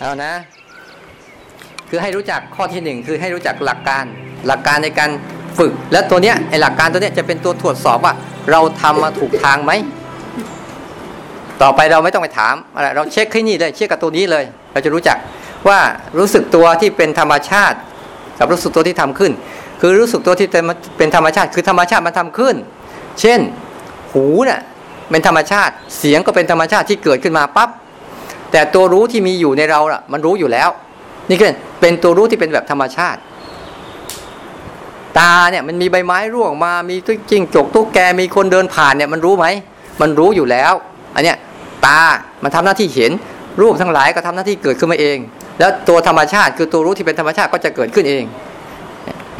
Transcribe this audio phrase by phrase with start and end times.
[0.00, 0.32] เอานะ
[1.88, 4.04] คือให้รู้จักข้อที่หนึ่งคือให้รู้จักหลักการ
[4.46, 5.10] หลักการในการ
[5.58, 8.14] ฝึก และตัวเนี้ยไอหลักการตัวเนี้ยจะเป็นตัวตรวจสอบว่า
[8.50, 9.72] เราทำมาถูกทางไหม
[11.62, 15.16] ต่อไปเราไม่ต้องไปถามอะไรเราเช็คให้นี่เลยเช็คกับตัวนี้เลย เราจะรู้จัก
[15.68, 15.78] ว่า
[16.18, 17.78] รู้สึกตัวที่เป็นธรรมชาติ
[18.38, 19.32] กับรู้สึกตัวที่ทำขึ้น
[19.80, 20.48] คือรู้สึกตัวที่
[20.98, 22.54] เป็นธรรมชาติ คือธรรมชาติมันทำขึ้น
[23.20, 23.40] เช่น
[24.12, 24.60] หูเนะ่ย
[25.10, 27.70] เป็นธรรมชาติ เสียงก็เป็นธรรมชาติที่เกิดขึ้นมาปั๊บ
[28.52, 30.68] แต่ตัวรู้ที่มีอยู่ในเราล่ะ มันรู้อยู่แล้ว
[31.28, 33.20] นี่คือเป็นตัวรู้ที่เป็นแบบธรรมชาติ
[35.18, 39.46] ตาเนี่ยมันมีใบไม้ร่วงมา มีตุ๊กจิ้งจกตุ๊กแกมีคนเดินผ่านเนี่ย มันรู้ไหม
[40.00, 40.72] มันรู้อยู่แล้ว
[41.14, 41.36] อันเนี้ย
[41.86, 42.00] ตา
[42.42, 43.12] มันทำหน้าที่เห็น
[43.60, 45.18] รูปทั้งหลายก็ทำหน้าที่เกิดขึ้นมาเอง
[45.58, 48.24] แล้วตัวธรรมชาติคือตัวรู้ที่เป็นธรรมชาติก็จะเกิดขึ้นเอง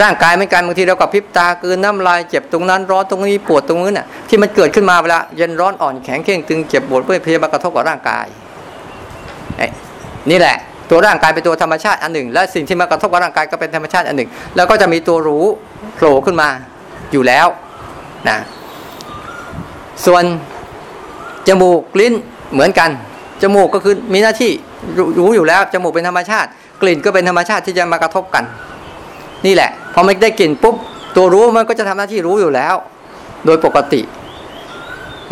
[0.02, 8.26] ร่างกายเหมือนกันบางทีเราก็พริบตากืนน้ำลายเจ็บตรงนั้นร้อนตรงนี้ปวดตรงนี้น่ะที่มันเกิดขึ้นมาเวลาเย็นร้อนอ่อนแข็งเข่งตึงเจ็บปวดเพื่อเพลียมากระทบกับร่างกาย
[10.30, 10.56] นี่แหละ
[10.90, 15.44] ตัวร่างกายเป็นตัวธรรมชาติอันหนึ่ง และสิ่งที่มากระทบกับร่างกายก็เป็นธรรมชาติอันหนึ่ง แล้วก็จะมีตัวรู้
[15.94, 16.48] โผล่ขึ้นมา
[17.12, 17.46] อยู่แล้ว
[18.28, 18.38] นะ
[20.06, 20.24] ส่วน
[21.48, 22.14] จมูกลิ้น
[22.52, 22.90] เหมือนกัน
[23.42, 24.52] จมูกก็คือมีหน้าที่
[25.18, 26.48] รู้อยู่แล้วจมูกเป็นธรรมชาติ
[26.82, 28.44] กลิ่นก็เป็นธรรมชาติที่จะมากระทบกัน
[29.46, 30.74] นี่แหละพอมันได้กลิ่นปุ๊บ
[31.16, 32.74] ตัวรู้มันก็จะทำหน้าที่รู้อยู่แล้ว
[33.46, 34.00] โดยปกติ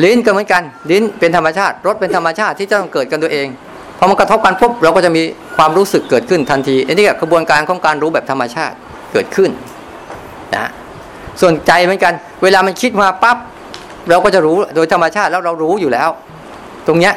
[0.02, 3.46] ลิ้นก็เหมือนกัน ลิ้นเป็นธรรมชาติรสเป็นธรรมชาติที่จะต้องเกิดกันตัวเอง
[3.98, 5.22] พอมันกระทบกันปุ๊บเราก็จะมี
[5.56, 8.74] ความรู้สึกเกิดขึ้นทันทีอันนี้กระบวนการของการรู้แบบธรรมชาติ
[9.12, 9.50] เกิดขึ้น
[10.54, 10.70] นะ
[11.40, 13.36] ส่วนใจเหมือนกัน เวลามันคิดมาปั๊บ
[14.08, 16.08] เราก็จะรู้โดยธรรมชาติแล้วเรารู้อยู่แล้ว
[16.86, 17.14] ตรงเนี้ย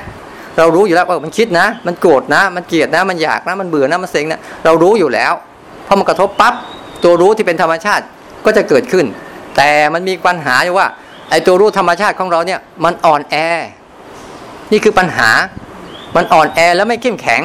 [0.58, 5.34] เรารู้อยู่แล้วว่ามันคิดนะ มันโกรธนะ มันเกลียดนะ มันอยากนะ มันเบื่อนะ มันเซ็งนะ เรารู้อยู่แล้ว
[5.88, 6.54] พอมันกระทบปั๊บ
[7.04, 8.04] ตัวรู้ที่เป็นธรรมชาติ
[8.46, 9.06] ก็จะเกิดขึ้น
[9.56, 10.88] แต่มันมีปัญหาอยู่ว่า
[11.30, 13.36] ไอ้ตัวรู้ธรรมชาติของเราเนี่ย มันอ่อนแอ
[14.72, 15.30] นี่คือปัญหา
[16.16, 17.42] มันอ่อนแอแล้วไม่เข้มแข็ง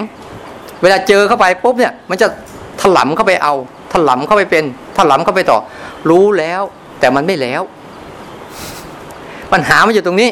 [0.83, 2.27] เวลาเจอเข้าไปปุ๊บเนี่ย มันจะ
[2.81, 3.55] ถลำเข้าไปเอา
[3.92, 4.64] ถลำเข้าไปเป็น
[4.98, 5.59] ถลำเข้าไปต่อ
[6.10, 6.62] รู้แล้ว
[7.00, 7.62] แต่มันไม่แล้ว
[9.53, 10.31] ปัญหามันอยู่ตรงนี้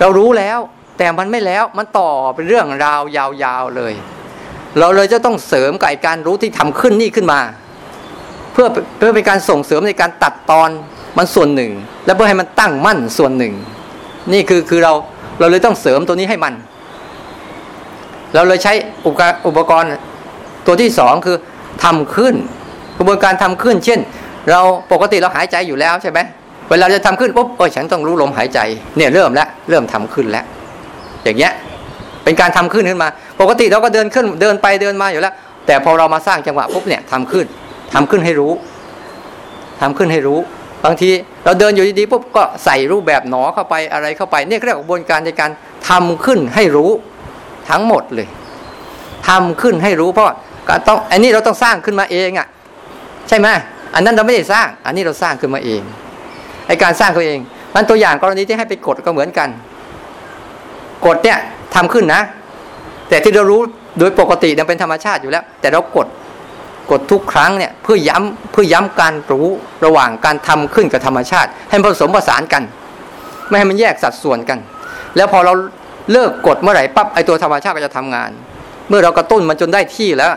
[0.00, 0.58] เรารู้แล้ว
[0.98, 3.92] แต่มันไม่แล้ว มันต่อเป็นเรื่องราวยาวๆเลย
[4.78, 7.40] เราเลยจะต้องเสริมกับการรู้ที่ทำขึ้นนี่ขึ้นมา
[8.52, 8.66] เพื่อ
[8.98, 10.70] เพื่อเป็นการส่งเสริมในการตัดตอน
[11.18, 11.72] มันส่วนหนึ่ง
[12.06, 13.54] และเพื่อให้มันตั้งมั่นส่วนหนึ่ง
[14.32, 14.92] นี่คือคือเรา
[15.38, 16.54] เราเลยต้องเสริมตัวนี้ให้มัน
[18.34, 18.72] เราเลยใช้
[19.06, 19.88] อุปกรณ์
[20.66, 21.36] ตัวที่สองคือ
[21.84, 22.34] ทำขึ้น
[22.98, 24.00] กระบวนการทำขึ้น เช่น
[24.50, 24.60] เรา
[24.92, 26.18] ปกติเราหายใจอยู่แล้วใช่ไหม
[26.70, 28.58] เวลาจะทำขึ้นปุ๊บโอ้ยฉันต้องรู้ลมหายใจ
[28.96, 30.44] เนี่ยเริ่มแล้วเริ่มทำขึ้นแล้ว
[31.24, 31.52] อย่างเงี้ย
[32.24, 33.08] เป็นการทำขึ้นขึ้นมา
[33.40, 35.34] ปกติเราก็เดินขึ้นเดินไปเดินมาอยู่แล้ว
[35.66, 37.46] แต่พอเรามาสร้างจังหวะปุ๊บเนี่ยทำขึ้น
[37.94, 38.52] ทำขึ้นให้รู้
[39.80, 40.38] ทำขึ้นให้รู้
[40.84, 41.10] บางที
[41.44, 45.50] เราเดินอยู่ดีๆปุ๊บก็ใส่รูปแบบหนอเข้าไปอะไรเข้าไปเนี่ยเรียกกระบวนการในการ
[45.88, 46.90] ทำขึ้นให้รู้
[47.70, 48.28] ทั้งหมดเลย
[49.28, 50.26] ทำขึ้นให้รู้เพราะ
[50.68, 52.46] การต้องอันนี้เราต้องสร้างขึ้นมาเองอะ
[53.28, 53.48] ใช่ไหม
[53.94, 55.82] อันนั้นเราไม่ได้สร้าง อันนี้เราสร้างขึ้นมาเอง
[56.66, 57.38] ไอการสร้างตัวเอง
[57.74, 59.48] มันตัวอย่างกรณีที่ให้ไปกดก็เหมือนกัน
[61.06, 61.38] กดเนี่ย
[61.74, 62.22] ทำขึ้นนะ
[63.08, 63.60] แต่ที่เรารู้
[63.98, 66.06] โดยปกติเนี่ยเป็นธรรมชาติอยู่แล้ว แต่เรากด
[66.90, 69.48] กดทุกครั้งเนี่ยเพื่อย้ำเพื่อย้ำการรู้
[69.84, 72.62] ระหว่างการทำขึ้นกับธรรมชาติ ให้ผสมผสานกัน
[73.48, 74.58] ไม่ให้มันแยกสัดส่วนกัน
[75.16, 75.52] แล้วพอเรา
[76.12, 78.30] เลิกกดเมื่อไหร่ปั๊บไอตัวธรรมชาติก็จะทำงาน
[78.88, 80.32] เมื่อเรากระตุ้นมันจนได้ที่แล้ว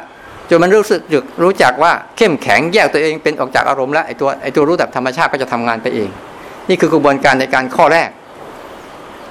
[0.50, 1.02] จนมันรู้สึก
[1.44, 6.10] รู้จักว่าเข้มแข็งแยกตัวเองเป็นออกจากอารมณ์แล้วไอตัวไอตัวรู้แบบธรรมชาติก็จะทำงานไปเอง
[6.70, 8.10] นี่คือกระบวนการในการข้อแรก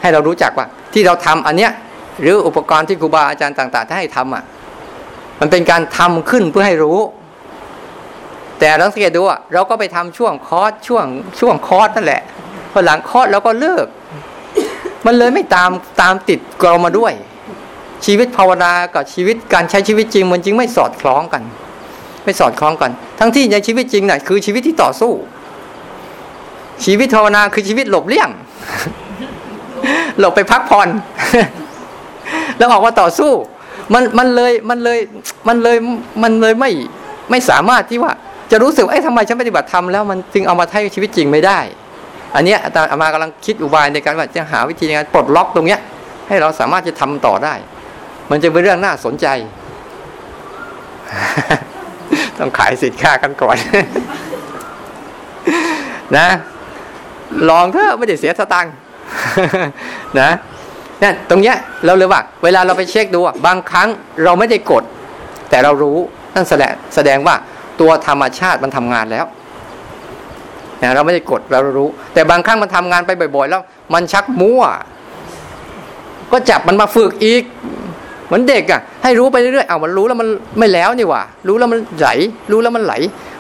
[0.01, 1.73] ให้เรารู้จักว่าที่เราทำอันเนี้ย
[2.21, 4.45] หรืออุปกรณ์ที่ครูบาอาจารย์ต่างๆถ้าให้ทำอะ
[5.41, 6.99] มันเป็นการทำขึ้นเพื่อให้รู้
[8.59, 11.05] แต่เราสังเกตดูอะเราก็ไปทำช่วงคอร์สช่วง
[11.41, 12.23] ช่วงคอร์สนั่นแหละ
[12.73, 13.87] พอหลังคอร์สเราก็เลิก
[15.07, 15.71] มันเลยไม่ตาม
[16.01, 17.13] ตามติดเรามาด้วย
[18.07, 21.43] ชีวิตภาวนากับชีวิตการใช้ชีวิตจริง มันจริงไม่สอดคล้องกัน
[22.25, 25.13] ไม่สอดคล้องกัน ทั้งที่ในชีวิตจริงน่ะคือชีวิตที่ต่อสู้
[26.85, 28.29] ชีวิตภาวนาคือชีวิตหลบเลี่ยง
[30.19, 30.89] หลบไปพักผ่อน
[32.59, 33.33] แล้วออกมาต่อสู้
[33.95, 34.99] มันมันเลยมันเลย
[35.49, 35.77] มันเลย
[36.23, 36.71] มันเลยไม่
[37.31, 38.13] ไม่สามารถที่ว่า
[38.51, 41.59] จะรู้สึกไอ้ทำไมฉันปฏิบัติธรรมแล้วมันจึงเอามาใช้ชีวิตจริงไม่ได้
[42.35, 45.81] อันเนี้ยอาตมากำลังคิดอุบายในการว่าจะหาวิธีในการปลดล็อกตรงเนี้ย
[46.29, 47.55] ให้เราสามารถจะทำต่อได้
[48.31, 49.27] มันจะเป็นเรื่องน่าสนใจ
[52.39, 53.57] ต้องขายสินค้ากันก่อน
[56.17, 56.29] นะ
[57.49, 58.73] ลองเถอะไม่ได้เสียสตังค์
[60.21, 60.31] นะ
[61.03, 63.89] นี่ตรงเนี้ยเราเลยว่า เวลาเราไปเช็คดูบางครั้ง
[64.25, 64.83] เราไม่ได้กด
[65.51, 65.99] แต่เรารู้
[66.35, 67.35] นั่นแสดงแสดงว่า
[67.81, 69.25] ตัวธรรมชาติมันทำงานแล้ว
[70.85, 73.63] นะเราไม่ได้กดเรารู้ แต่บางครั้งมันทำงานไปบ่อย ๆ แล้ว
[73.95, 74.63] มันชักมั่ว
[76.33, 77.43] ก็จับมันมาฝึกอีก
[78.27, 80.29] เหมือนเด็กอะ ให้รู้ไปเรื่อยๆเอามันรู้แล้วมัน
[80.59, 82.09] ไม่แล้วนี่ว่า รู้แล้วมันไหล
[82.51, 82.95] รู้แล้วมันไหล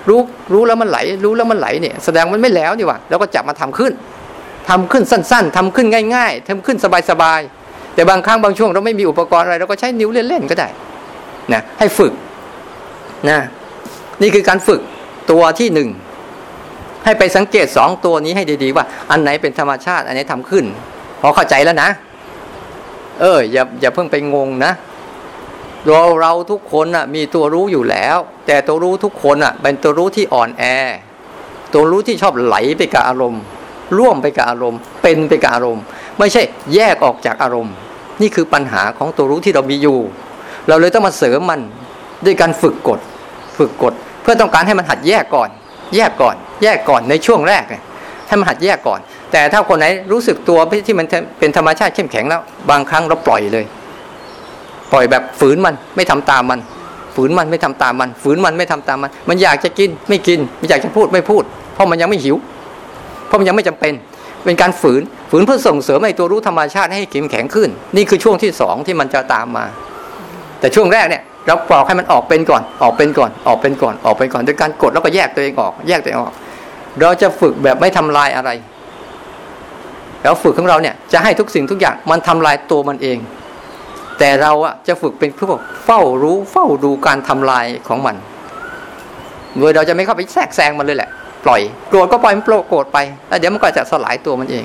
[0.08, 0.18] รู้
[0.52, 3.92] รู้แล้วมันไหล รู้แล้วมันไหลเนี่ยแสดงมันไม่แล้วนี่ว่าแล้วก็จับมาทำขึ้น
[4.68, 6.76] ทำขึ้นสั้น ๆทำขึ้นง่าย ๆทำขึ้น
[7.10, 10.68] สบายๆแต่บางครั้งบางช่วงเราไม่มีอุปกรณ์อะไรเราก็ใช้นิ้วเล่นๆก็ได้
[11.52, 12.12] นะให้ฝึก
[13.28, 13.38] นะ
[14.22, 14.80] นี่คือการฝึก
[15.30, 15.88] ตัวที่หนึ่ง
[17.04, 20.64] ให้ไปสังเกตสองตัวนี้ให้ดีๆ ว่า อันไหนเป็นธรรมชาติ อันไหนทำขึ้น
[21.20, 21.90] พอเข้าใจแล้วนะ
[23.20, 24.72] เอออย่าอย่าเพิ่งไปงงนะ
[25.86, 28.16] เราเราทุกคนอะมีตัวรู้อยู่แล้ว
[28.46, 30.62] แต่ตัวรู้ทุกคนอะ เป็นตัวรู้ที่อ่อนแอ
[31.72, 33.42] ตัวรู้ที่ชอบไหลไปกับอารมณ์
[33.98, 35.82] ร่วมไปกับอารมณ์ เป็นไปกับอารมณ์
[36.18, 36.42] ไม่ใช่
[36.74, 37.74] แยกออกจากอารมณ์
[38.22, 39.98] นี่คือปัญหาของตัวรู้ที่เรามีอยู่
[40.68, 41.60] เราเลยต้องมาเสริมมัน
[42.24, 43.00] ด้วยการฝึกกฎ
[43.58, 43.92] ฝึกกฎ
[44.22, 45.50] เพื่อต้องการให้มันหัดแยกก่อน
[45.96, 47.64] แยกก่อน แยกก่อนในช่วงแรก
[48.28, 49.00] ให้มันหัดแยกก่อน
[49.32, 51.06] แต่ถ้าคนไหนรู้สึกตัวที่มัน
[51.38, 53.64] เป็นธรรมชาติเข้มแข็งแล้ว บางครั้งเราปล่อยเลย
[54.92, 56.60] ปล่อยแบบฝืนมันไม่ทำตามมัน
[57.14, 61.42] ฝืนมันไม่ทำตามมัน ฝืนมันไม่ทำตามมัน มันอยากจะกินไม่กินมันอยากจะพูดไม่พูด
[61.74, 62.36] เพราะมันยังไม่หิว
[63.26, 63.92] เพราะมันยังไม่จำเป็น
[64.44, 69.64] เป็นการฝืนฝืนเพื่อส่งเสริมให้ตัวรู้ธรรมชาติให้เข้มแข็งขึ้น นี่คือช่วงที่สองที่มันจะตามมา
[70.60, 76.34] แต่ช่วงแรกเนี่ย เราปลอกให้มันออกเป็นก่อน ออกเป็นก่อน ออกเป็นก่อน ออกเป็นก่อนโดยการกดแล้วก็แยกตัวเองออก แยกตัวเองออก
[77.00, 78.50] เราจะฝึกแบบไม่ทำลายอะไร
[80.22, 83.18] แล้วฝึกของเราเนี่ยจะให้ทุกสิ่งทุกอย่างมันทำลายตัวมันเอง
[84.18, 88.16] แต่เราอะจะฝึกเป็นพวกเฝ้ารู้เฝ้าดูการทำลายของมัน
[89.58, 91.10] โดยเราจะไม่เข้าไปแทรกแซงมันเลยแหละ
[91.44, 92.98] ปล่อยโกรธก็ปล่อยมันโกรธไป
[93.28, 94.64] แล้วเดี๋ยวมันก็จะสลายตัวมันเอง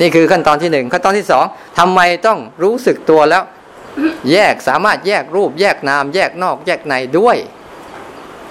[0.00, 1.44] นี่คือขั้นตอนที่หนึ่งขั้นตอนที่สอง
[1.78, 3.42] ทำไมต้องรู้สึกตัวแล้ว
[4.32, 7.36] แยกสามารถแยกรูป แยกนาม แยกนอกแยกในด้วย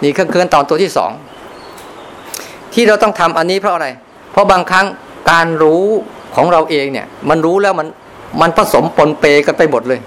[0.03, 1.11] นี่เครื่อขั้นตอนตัวที่สอง
[2.73, 3.87] ที่เราต้องทำอันนี้เพราะอะไร
[4.31, 4.85] เพราะบางครั้ง
[5.31, 5.85] การรู้
[6.35, 7.87] ของเราเองเนี่ย มันรู้แล้วมัน
[8.41, 9.99] มันผสมปนเปกันไปหมดเลย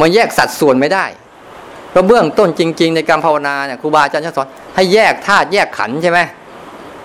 [0.00, 1.04] มันแยกสัดส่วนไม่ได้
[1.90, 6.18] เพราะเบื้องต้นจริง ๆ ในการภาวนาเนี่ยครูบาอาจารย์สอนให้แยกธาตุแยกขันใช่ไหม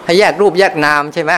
[0.06, 1.32] ให้แยกรูปแยกนามใช่ไหม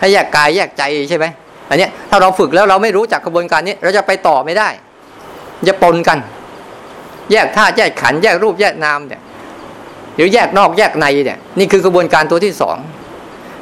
[0.00, 1.26] ให้แยกกายแยกใจใช่ไหม
[1.68, 4.68] อันนี้ถ้าเราฝึกแล้วเราไม่รู้จักกระบวนการนี้ เราจะไปต่อไม่ได้
[5.68, 6.18] จะปนกัน
[7.32, 9.22] แยกธาตุแยกขันแยกรูปแยกนามเนี่ย
[10.16, 12.76] หรือแยกนอกแยกในเนี่ยนี่คือกระบวนการตัวที่สอง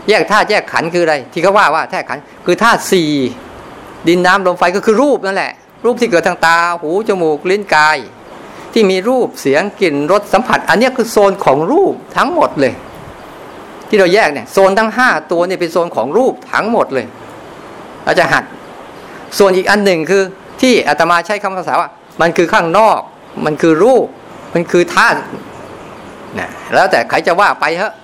[0.08, 3.10] แยกธาตุแยกขันคืออะไร ที่เขาว่าว่าธาตุขันคือธาตุสี่
[4.08, 5.52] ดินน้ำลมไฟก็คือรูปนั่นแหละ
[5.84, 7.96] รูปที่เกิดทางตาหูจมูกลิ้นกาย
[8.72, 12.74] ที่มีรูปเสียงกลิ่นรสสัมผัส อันนี้คือโซนของรูปทั้งหมดเลย
[13.88, 17.06] ที่เราแยกเนี่ยโซนทั้งห้าตัวเนี่ยเป็นโซนของรูปทั้งหมดเลย
[18.04, 18.44] เราจะหัด
[19.38, 20.22] ส่วนอีกอันหนึ่งคือ
[20.60, 21.88] ที่อาตมาใช้คำภาษาว่า
[22.20, 22.98] มันคือข้างนอก
[23.44, 24.06] มันคือรูป
[24.54, 25.18] มันคือธาตุ
[26.38, 27.94] นะแล้วแต่ใครจะว่าไปเถอะ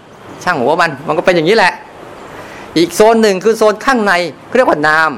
[0.44, 1.72] ช่างหัวมันมันก็เป็นอย่างนี้แหละ
[2.78, 4.12] อีกโซนหนึ่งคือโซนข้างใน
[4.56, 5.12] เรียกว่านาม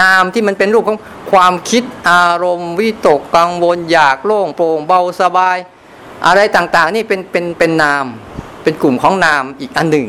[0.00, 0.98] นามที่มันเป็นรูปของ
[1.32, 5.56] ความคิดอารมณ์วิตกกังวลอยากโล่งโปร่งเบาสบาย
[6.26, 8.04] อะไรต่างๆ นี่เป็นเป็นเป็นนาม
[8.62, 10.06] เป็นกลุ่มของนามอีกอันหนึ่ง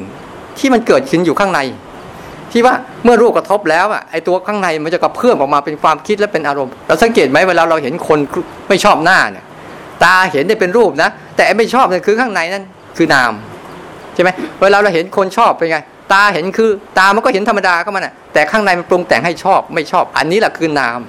[0.58, 1.60] ที่มันเกิดขึ้นอยู่ข้างใน
[2.52, 8.20] ที่ว่าเมื่อรูปกระทบแล้วอะไอตัวข้างในมันจะกระเพื่อมออกมาเป็นความคิดและเป็นอารมณ์เราสังเกตไหมเวลาเราเห็นคน
[8.70, 9.46] ไม่ชอบหน้าเนี่ย
[10.04, 12.64] ตาเห็นได้เป็นรูปนะ แต่ไม่ชอบเนี่ยคือข้างในนั่น
[12.98, 13.34] คือนาม
[14.14, 14.30] ใช่ไหม
[14.62, 15.80] เวลาเราเห็นคนชอบเป็นไง
[16.14, 21.00] ตาเห็นคือตามันก็เห็นธรรมดาก็มันอะแต่ข้างในมันปรุงแต่งให้ชอบไม่ชอบ อันนี้แหละคือนาม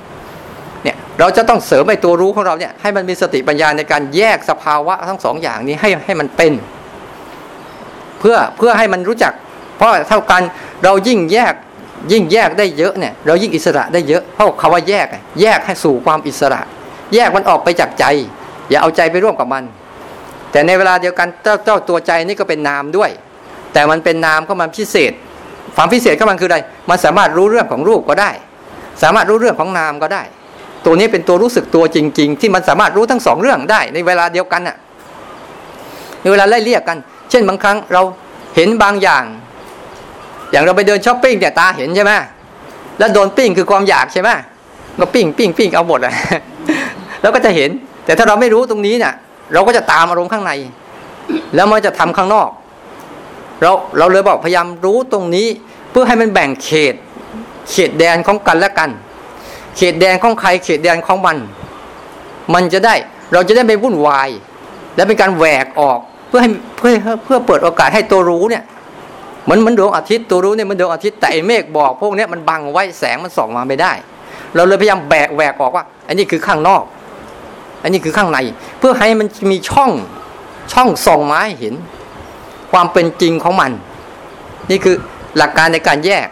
[0.84, 6.52] เนี่ยเราจะต้องเสริมไอตัวรู้ของเราเนี่ยให้มันมีสติปัญญาในการแยกสภาวะทั้งสองอย่างนี้ให้ให้มันเป็น
[8.20, 9.32] เพื่อเพื่อให้มันรู้จัก
[9.76, 10.42] เพราะเท่ากัน
[10.84, 11.54] เรายิ่งแยก
[12.12, 15.06] ยิ่งแยกได้เยอะเนี่ยเรายิ่งอิสระได้เยอะเพราะคาว่าแยก
[15.40, 16.60] แยกให้สู่ความอิสระ
[17.14, 18.04] แยกมันออกไปจากใจ
[18.70, 19.64] อย่าเอาใจไปร่วมกับมัน
[20.52, 23.10] แต่ในเวลาเดียวกันเจ้าเจ้าตัวใจนี่ก็เป็นนามด้วย
[23.72, 25.12] แต่มันเป็นนามก็มันพิเศษ
[25.76, 26.58] ความพิเศษก็มันคืออะไร
[26.90, 28.30] มันสามารถรู้เรื่องของรูปก็ได้
[29.02, 30.22] สามารถรู้เรื่องของนามก็ได้
[30.84, 34.76] ตัวนี้เป็นตัวรู้สึกตัวจริง ๆ ที่มันสามารถรู้ทั้งสองเรื่องได้ ในเวลาเดียวกันน่ะ
[36.22, 36.98] ในเวลาไล่เรียกกัน
[37.30, 38.02] เช่นบางครั้งเรา
[38.56, 39.24] เห็นบางอย่าง
[40.50, 42.12] อย่างเราไปเดินช้อปปิ้งแต่ยตาเห็นใช่ไหม
[42.98, 44.30] แล้วโดนปิ้งคือความอยากใช่ไหม
[45.00, 46.14] ก็ปิ้งปิ้งปิ้งเอาหมดเลย
[47.20, 47.70] แล้วก็จะเห็น
[48.04, 49.14] แต่ถ้าเราไม่รู้ตรงนี้เนี่ย
[49.52, 50.52] เราก็จะตามอารมณ์ข้างใน
[51.54, 52.48] แล้วมันจะทำข้างนอก
[53.62, 55.46] เราเราเลยบอกพยายามรู้ตรงนี้
[55.90, 56.94] เพื่อให้มันแบ่งเขต
[57.70, 58.90] เขตแดนของกันและกัน
[59.76, 61.36] เขตแดนของใครเขตแดนของมัน
[62.54, 62.94] มันจะได้
[63.32, 64.28] เราจะได้ไม่วุ่นวาย
[64.96, 66.92] และเป็นการแหวกออกเพื่อให้เพื่อ
[67.24, 68.62] เพื่อเปิดโอกาสให้ตัวรู้เนี่ย
[69.48, 73.92] มันมันดวงอาทิตย์ตัวรู้เนี่ยมันดวงอาทิตย์แต่ไอเมฆบอกพวกนี้มันบังไว้แสงมันส่องมาไม่ได้
[74.54, 76.82] เราเลยพยายามแบกแหวกออกว่า อันนี้คือข้างนอก
[77.82, 78.38] อันนี้คือข้างใน
[78.78, 79.90] เพื่อให้มันมีช่อง
[80.72, 81.74] ช่องส่องมาให้เห็น
[82.72, 83.72] ความเป็นจริงของมัน
[84.70, 84.96] นี่คือ
[85.36, 86.28] หลักการในการแยก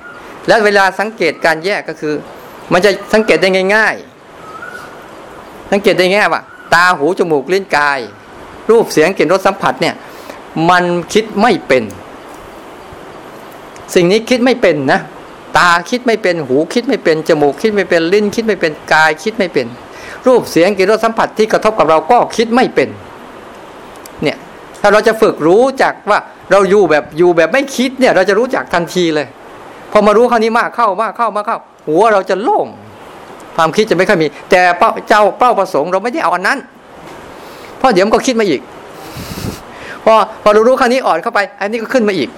[0.49, 2.15] และเวลาสังเกตการแยกก็คือ
[2.73, 3.95] มันจะสังเกตได้ง่าย
[4.83, 6.43] ๆ สังเกตได้ง่ายว่า
[6.75, 7.99] ตาหูจมูกลิ้นกาย
[8.71, 9.95] รูปเสียงกลิ่นรสสัมผัสเนี่ย
[10.71, 11.83] มันคิดไม่เป็น
[13.95, 15.01] สิ่งนี้คิดไม่เป็นนะ
[15.59, 19.67] ตาคิดไม่เป็นหูคิดไม่เป็นจมูกคิดไม่เป็นลิ้น คิดไม่เป็นกายคิดไม่เป็น
[20.27, 22.89] รูปเสียงกลิ่นรสสัมผัสที่กระทบกับเราก็คิดไม่เป็น
[24.23, 24.37] เนี่ย
[24.81, 26.19] ถ้าเราจะฝึกรู้จักว่า
[26.51, 29.27] เราอยู่แบบอยู่แบบไม่คิดเนี่ย เราจะรู้จักทันทีเลย
[29.93, 32.67] พอมารู้คราวนี้มากเข้ามากเข้ามากเข้า หัวเราจะโล่ง
[33.57, 34.61] ความคิดจะไม่ค่อยมี แต่
[35.09, 36.59] เจ้าเป้าประสงค์เราไม่ได้เอาอันนั้น
[37.79, 38.61] เพราะเดี๋ยวมันก็คิดมาอีก
[40.05, 42.29] พอพอเรารู้คราวนี้อ่อนเข้าไป อันนี้ก็ขึ้นมาอีก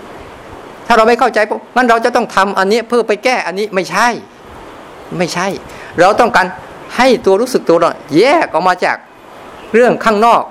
[0.90, 4.08] ถ้าเราไม่เข้าใจปุ๊บงั้นเราจะต้องทำอันนี้เพื่อไปแก้อันนี้ไม่ใช่
[5.18, 5.46] ไม่ใช่
[5.98, 6.46] เราต้องการ
[6.96, 8.96] ให้ตัวรู้สึกตัวเราแยกออกมาจาก
[9.74, 10.42] เรื่องข้างนอก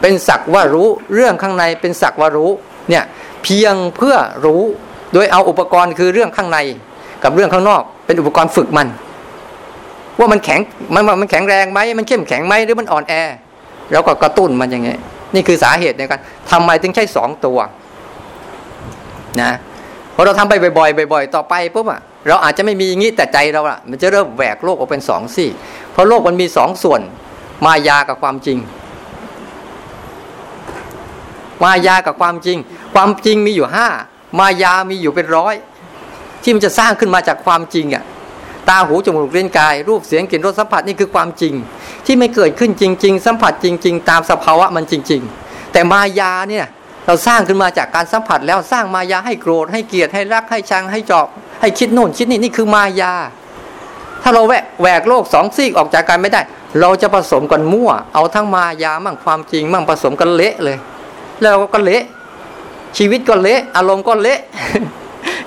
[0.00, 2.50] เป็นสักว่ารู้เรื่องข้างในเป็นสักว่ารู้
[2.88, 3.04] เนี่ย
[3.42, 4.62] เพียงเพื่อรู้
[5.12, 6.58] โดยเอาอุปกรณ์คือเรื่องข้างใน
[7.24, 8.88] กับเรื่องข้างนอก เป็นอุปกรณ์ฝึกมัน
[10.18, 10.60] ว่ามันแข็ง
[10.94, 13.14] มันมันแข็งแรงไหมมันเข้มแข็งไหมหรือมันอ่อนแอ
[13.92, 14.98] แล้วก็กระตุ้นมันอย่างเงี้ย
[15.34, 16.20] นี่คือสาเหตุในการ
[16.50, 17.58] ทำไมถึงใช้สองตัว
[19.42, 19.52] นะ
[20.14, 25.50] พอเราทำไปบ่อยๆบ่อย ๆ ต่อไปปุ๊บอะเราอาจจะไม่มีอย่างนี้แต่ใจเราอะมันจะเริ่มแหวกโลกออกเป็นสองสี่
[25.92, 27.00] เพราะโลกมันมีสองส่วน
[27.64, 28.58] มายากับความจริง
[31.62, 32.58] มายากับความจริง
[32.94, 33.88] ความจริงมีอยู่ห้า
[34.38, 35.54] มายามีอยู่เป็นร้อย
[36.42, 38.04] ที่มันจะสร้างขึ้นมาจากความจริงอะ
[38.68, 41.54] ตาหูจมูกเล่นกาย รูปเสียงกลิ่นรสสัมผัสนี่คือความจริง
[42.06, 46.66] ที่ไม่เกิดขึ้นจริง ๆ สัมผัสจริง ๆ ตามสภาวะมันจริง ๆ แต่มายาเนี่ย
[47.06, 51.26] เราสร้างขึ้นมาจากการสัมผัสแล้วสร้างมายาให้โกรธให้เกลียดให้รักให้ชังให้จอบ
[51.60, 53.12] ให้คิดโน่นคิดนี่นี่คือมายา
[54.22, 56.40] ถ้าเราแหวกแหวกโลกสองซีกออกจากกันไม่ได้
[56.80, 60.78] เราจะผสมกันมั่ว เอาทั้งมายามั่งความจริงมั่งผสมกันเละเลย
[61.40, 62.02] แล้วก็เละ
[62.96, 64.40] ชีวิตก็เละ อารมณ์ก็เละ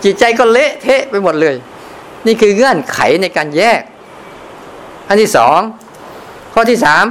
[0.04, 1.56] จิตใจก็เละเทะไปหมดเลย
[2.26, 3.82] นี่คือเงื่อนไขในการแยก
[5.08, 5.60] อันที่สอง
[6.54, 7.06] ข้อที่สาม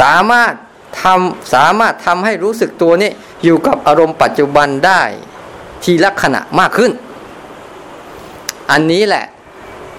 [0.00, 0.52] สามารถ
[1.02, 3.10] ทำสามารถทำให้รู้สึกตัวนี้
[3.44, 5.02] อยู่กับอารมณ์ปัจจุบันได้
[5.84, 6.92] ทีละขณะมากขึ้น
[8.70, 9.24] อันนี้แหละ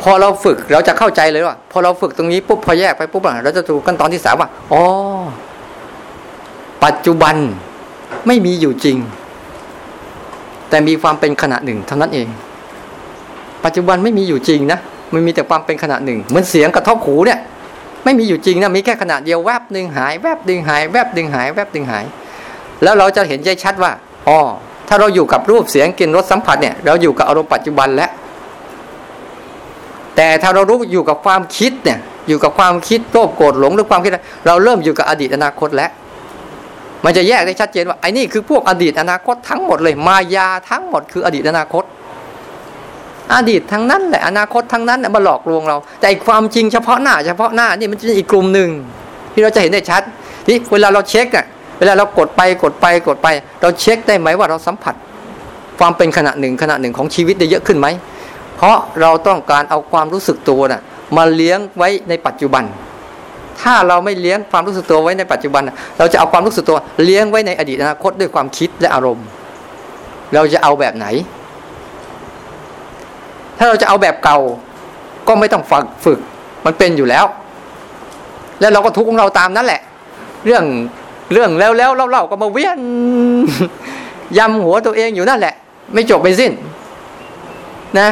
[0.02, 4.82] พอเราฝึกเราจะเข้าใจเลยว่า พอเราฝึกตรงนี้ปุ๊บพอแยกไปปุ๊บเราจะถูกขั้นตอนที่สามว่าอ๋อ
[6.84, 7.36] ปัจจุบัน
[8.28, 8.98] ไม่มีอยู่จริง
[10.70, 12.28] แต่มีความเป็นขณะหนึ่งเท่านั้นเอง
[13.66, 14.80] ปัจจุบันไม่มีอยู่จริงนะ
[15.14, 17.40] มันมีแต่ความเป็นขณะหนึ่งเหมือนเสียงกระทบหูเนี่ย
[18.04, 22.06] ไม่มีอยู่จริงนะมีแค่ขณะเดียวแวบหนึ่งหาย แวบหนึ่งหาย แวบหนึ่งหาย แวบหนึ่งหาย
[22.84, 23.92] แล้วเราจะเห็นใจชัดว่า
[24.28, 24.40] อ๋อ
[24.88, 28.12] ถ้าเราอยู่กับรูปเสียงกลิ่นรสสัมผัสเนี่ยเราอยู่กับอารมณ์ปัจจุบันแล้ว
[30.16, 34.12] แต่ถ้าเรารู้อยู่กับความคิดเนี่ยอยู่กับความคิดโลภโกรธหลงหรือความคิด
[34.48, 35.92] เราเริ่มอยู่กับอดีตอนาคตแล้ว
[37.04, 41.84] มันจะแยกได้ชัดเจนว่าไอ้นี่คือพวกอดีตอนาคตทั้งหมดเลย มายาทั้งหมดคืออดีตอนาคต
[43.36, 48.70] อดีตทั้งนั้นแหละอนาคตทั้งนั้นมาหลอกลวงเรา แต่ความจริงเฉพาะหน้า เฉพาะหน้านี่มันจะอีกกลุ่มหนึ่ง
[49.34, 50.02] ที่เราจะเห็นได้ชัด
[50.46, 51.46] ที่เวลาเราเช็คอะ
[51.78, 53.28] เวลาเรากดไปกดไปกดไป
[53.62, 54.96] เราเช็คได้ไหมว่าเราสัมผัส
[55.80, 57.88] ความเป็นขณะหนึ่งขณะหนึ่งของชีวิตได้เยอะขึ้นไหม
[58.58, 60.82] เพราะเราต้องการเอาความรู้สึกตัวน่ะ
[61.18, 62.64] มาเลี้ยงไว้ในปัจจุบัน
[63.62, 65.64] ถ้าเราไม่เลี้ยงความรู้สึกตัวไว้ในปัจจุบัน
[65.98, 69.26] เราจะเอาความรู้สึกตัวเลี้ยงไว้ในอดีตอนาคตด้วยความคิดและอารมณ์
[70.34, 71.08] เราจะเอาแบบไหน
[73.58, 74.40] ถ้าเราจะเอาแบบเก่า
[75.28, 76.20] ก็ไม่ต้องฝึกฝึก
[76.66, 77.26] มันเป็นอยู่แล้ว
[78.60, 79.82] แล้วเราก็ทุกข์ของเราตามนั่นแหละ
[80.46, 80.64] เรื่อง
[81.32, 82.80] เรื่องแล้วแล้วเล่าๆก็มาเวียน
[84.38, 85.56] ยำหัวตัวเองอยู่นั่นแหละ
[85.94, 86.52] ไม่จบไม่สิ้น
[88.00, 88.10] นะ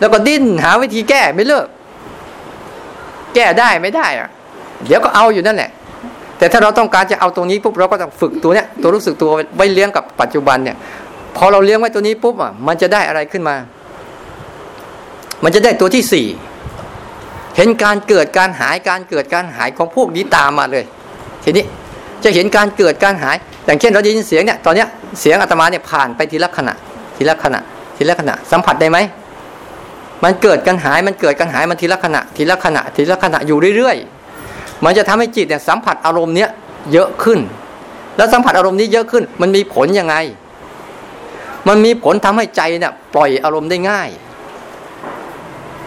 [0.00, 1.66] แล้วก็ดิ้นหาวิธีแก้ไม่เลิก
[3.34, 4.28] แก้ได้ไม่ได้อะ
[4.86, 5.70] เดี๋ยวก็เอาอยู่นั่นแหละ
[6.38, 10.76] แต่ถ้าเราต้องการจะเอาตรงนี้ปุ๊บเราก็ต้องฝึกตัวเนี้ยตัวรู้สึกตัวไว้เลี้ยงกับปัจจุบันเนี่ย
[11.36, 13.56] พอเราเลี้ยงไว้ตัวนี้ปุ๊บอะมันจะได้อะไรขึ้นมา
[15.44, 16.26] มันจะได้ตัวที่สี่
[17.56, 20.84] เห็นการเกิดการหายการเกิดการหายของพวกนี้ตามมาเลย
[21.44, 21.64] ทีนี้
[22.24, 23.36] จะเห็นการเกิดการหาย
[23.66, 24.88] อย่างเช่นเราได้ยินเสียงเนี่ยตอนเนี้ย
[25.20, 26.74] เสียงอาตมาเนี่ยผ่านไปทีละขณะ
[27.16, 27.60] ทีละขณะ
[27.96, 28.98] ทีละขณะ สัมผัสได้ไหม
[30.24, 36.48] มันเกิดการหายมันเกิดการหายมันทีละขณะ ทีละขณะ ทีละขณะอยู่เรื่อยๆ มันจะทำให้จิตเนี่ยสัมผัสอารมณ์เนี้ย
[36.92, 37.38] เยอะขึ้น
[38.16, 40.16] แล้วสัมผัสอารมณ์นี้เยอะขึ้น มันมีผลยังไง
[41.68, 44.08] มันมีผลทำให้ใจเนี่ยปล่อยอารมณ์ได้ง่าย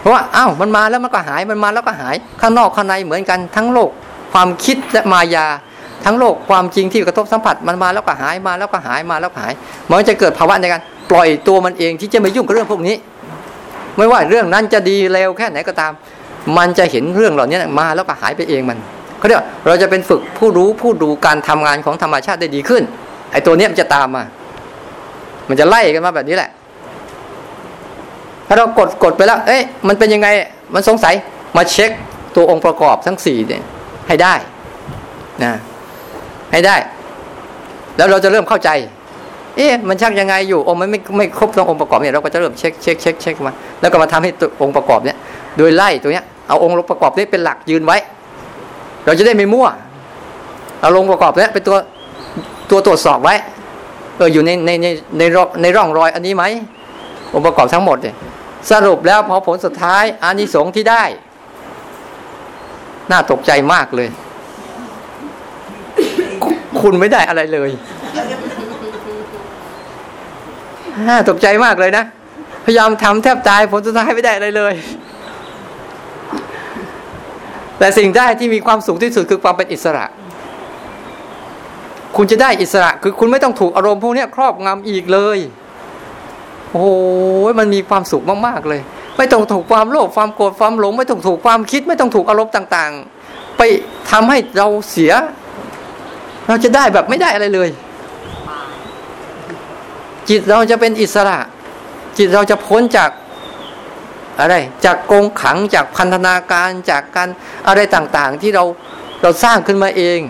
[0.00, 3.90] เพราะว่าอ้าวมันมาแล้วมันก็หายมันมาแล้วก็หาย ข้างนอกข้างในเหมือนกันทั้งโลก
[4.32, 5.46] ความคิดและมายา
[6.04, 9.52] ทั้งโลกความจริงที่กระทบสัมผัสมันมาแล้วก็หายมาแล้วก็หายมาแล้วหาย
[9.88, 10.80] มันจะเกิดภาวะในการ
[11.10, 12.96] ปล่อยตัวมันเองที่จะไม่ยุ่งกับเรื่องพวกนี้
[13.96, 15.92] ไม่ว่าเรื่องนั้นจะดีเร็วแค่ไหนก็ตาม
[16.56, 18.78] มันจะเห็นเรื่องเหล่านี้มาแล้วก็หายไปเองมัน
[19.18, 22.82] เขาเรียกเราจะเป็นฝึกผู้รู้ผู้ดูการทำงานของธรรมชาติได้ดีขึ้น
[23.32, 24.22] ไอ้ตัวนี้มันจะตามมา
[25.48, 26.50] มันจะไล่กันมาแบบนี้แหละ
[28.46, 30.28] ถ้าเรากดกดไปแล้ว เอ๊ะมันเป็นยังไง
[30.74, 31.14] มันสงสัย
[31.56, 31.90] มาเช็ค
[32.36, 33.62] ตัวองค์ประกอบทั้งสี่เนี่ย
[34.08, 34.34] ให้ได้
[35.44, 35.52] นะ
[36.54, 36.76] ให้ได้
[37.96, 38.70] แล้วเราจะเริ่มเข้าใจ
[39.56, 44.30] เอ๊ะมันชักยังไงอยู่องค์มันไม่ไม่ครบตรงองค์ประกอบเนี่ยเราก็จะเริ่มเช็คเช็คเช็คเช็คมาแล้วก็มาทำให้
[44.62, 45.16] องค์ประกอบเนี่ย
[45.58, 47.96] โดยไล่ตัวเนี้ยเอาองค์ประกอบนี้เป็นหลักยืนไว้
[49.04, 49.68] เราจะได้ไม่มั่ว
[50.80, 51.76] เอาองค์ประกอบเนี้ยเป็นตัว
[52.70, 53.34] ตัวตรวจสอบไว้
[54.16, 54.86] เอออยู่ในในใน
[55.18, 55.22] ใน
[55.62, 56.44] ในร่องรอยอันนี้ไหม
[57.34, 58.14] องค์ประกอบทั้งหมดเนี่ย
[58.70, 61.02] สรุปแล้วพอผลสุดท้ายอานิสงส์ที่ได้
[63.10, 64.08] น่าตกใจมากเลย
[66.82, 67.70] คุณไม่ได้อะไรเลย
[71.08, 72.04] น่าตกใจมากเลยนะ
[72.64, 74.74] พยายามทำแทบตายผลสุดท้ายไม่ได้อะไรเลย
[77.78, 80.06] แต่สิ่งได้ที่มีความสุขที่สุดคือความเป็นอิสระ
[82.16, 85.38] คุณจะได้อิสระ คือคุณไม่ต้องถูกอารมณ์พวกนี้ครอบงำอีกเลย
[86.70, 86.88] โอ้โห
[87.58, 88.80] มันมีความสุขมากๆเลย
[89.16, 92.92] ไม่ต้องถูกความโลภความโกรธความหลง ไม่ต้องถูกความคิด ไม่ต้องถูกอารมณ์ต่าง
[93.24, 93.62] ๆ ไป
[94.10, 95.12] ทำให้เราเสีย
[96.48, 97.68] เราจะได้แบบไม่ได้อะไรเลย
[100.28, 101.38] จิตเราจะเป็นอิสระ
[102.18, 103.10] จิตเราจะพ้นจาก
[104.40, 107.28] อะไรจากกงขังจากพันธนาการจากการ
[107.68, 108.64] อะไรต่างๆ ที่เรา
[109.22, 110.20] เราสร้างขึ้นมาเอง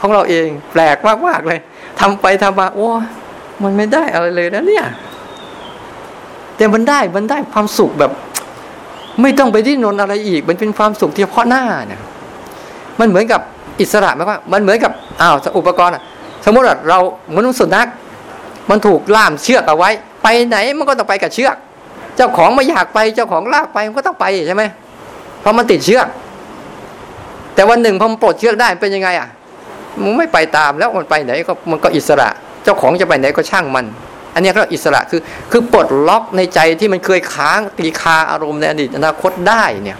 [0.00, 1.60] ของเราเองแปลกมากๆเลย
[2.00, 2.88] ทำไปทำมาโอ้
[3.62, 4.86] มันไม่ได้อะไรเลยนะเนี่ย
[6.56, 8.12] แต่มันได้มันได้ความสุขแบบ
[9.22, 12.00] ไม่ต้องไปดิ้นรนอะไรอีก มันเป็นความสุขที่เฉพาะหน้าเนี่ย
[12.98, 13.40] มันเหมือนกับ
[13.80, 15.94] อิสระไหมว่ามันเหมือนกับอ้าวอุปกรณ์
[16.44, 16.98] สมมติว่าเรา
[17.36, 17.88] มนุษย์สุนัข
[18.70, 19.90] มันถูกล่ามเชือกเอาไว้
[20.22, 21.56] ไปไหนมันก็ต้องไปกับเชือก
[22.16, 24.64] เจ้าของไม่อยากไปเจ้าของลากไปมันก็ต้องไปใช่ไหม
[25.40, 26.06] เพราะมันติดเชือก
[27.54, 29.28] แต่วันหนึ่งพอมันปลดเชือกได้เป็นยังไงอะ
[30.02, 32.28] มันไม่ไปตามแล้วมันไปไหนก็มันก็อิสระ
[32.64, 33.86] เจ้าของจะไปไหนก็ช่างมัน
[34.34, 39.98] อันนี้ก็อิสระคือคือปลดล็อกในใจที่มันเคยค้างตีคาอารมณ์ในอดีตอนาคตได้เนี่ย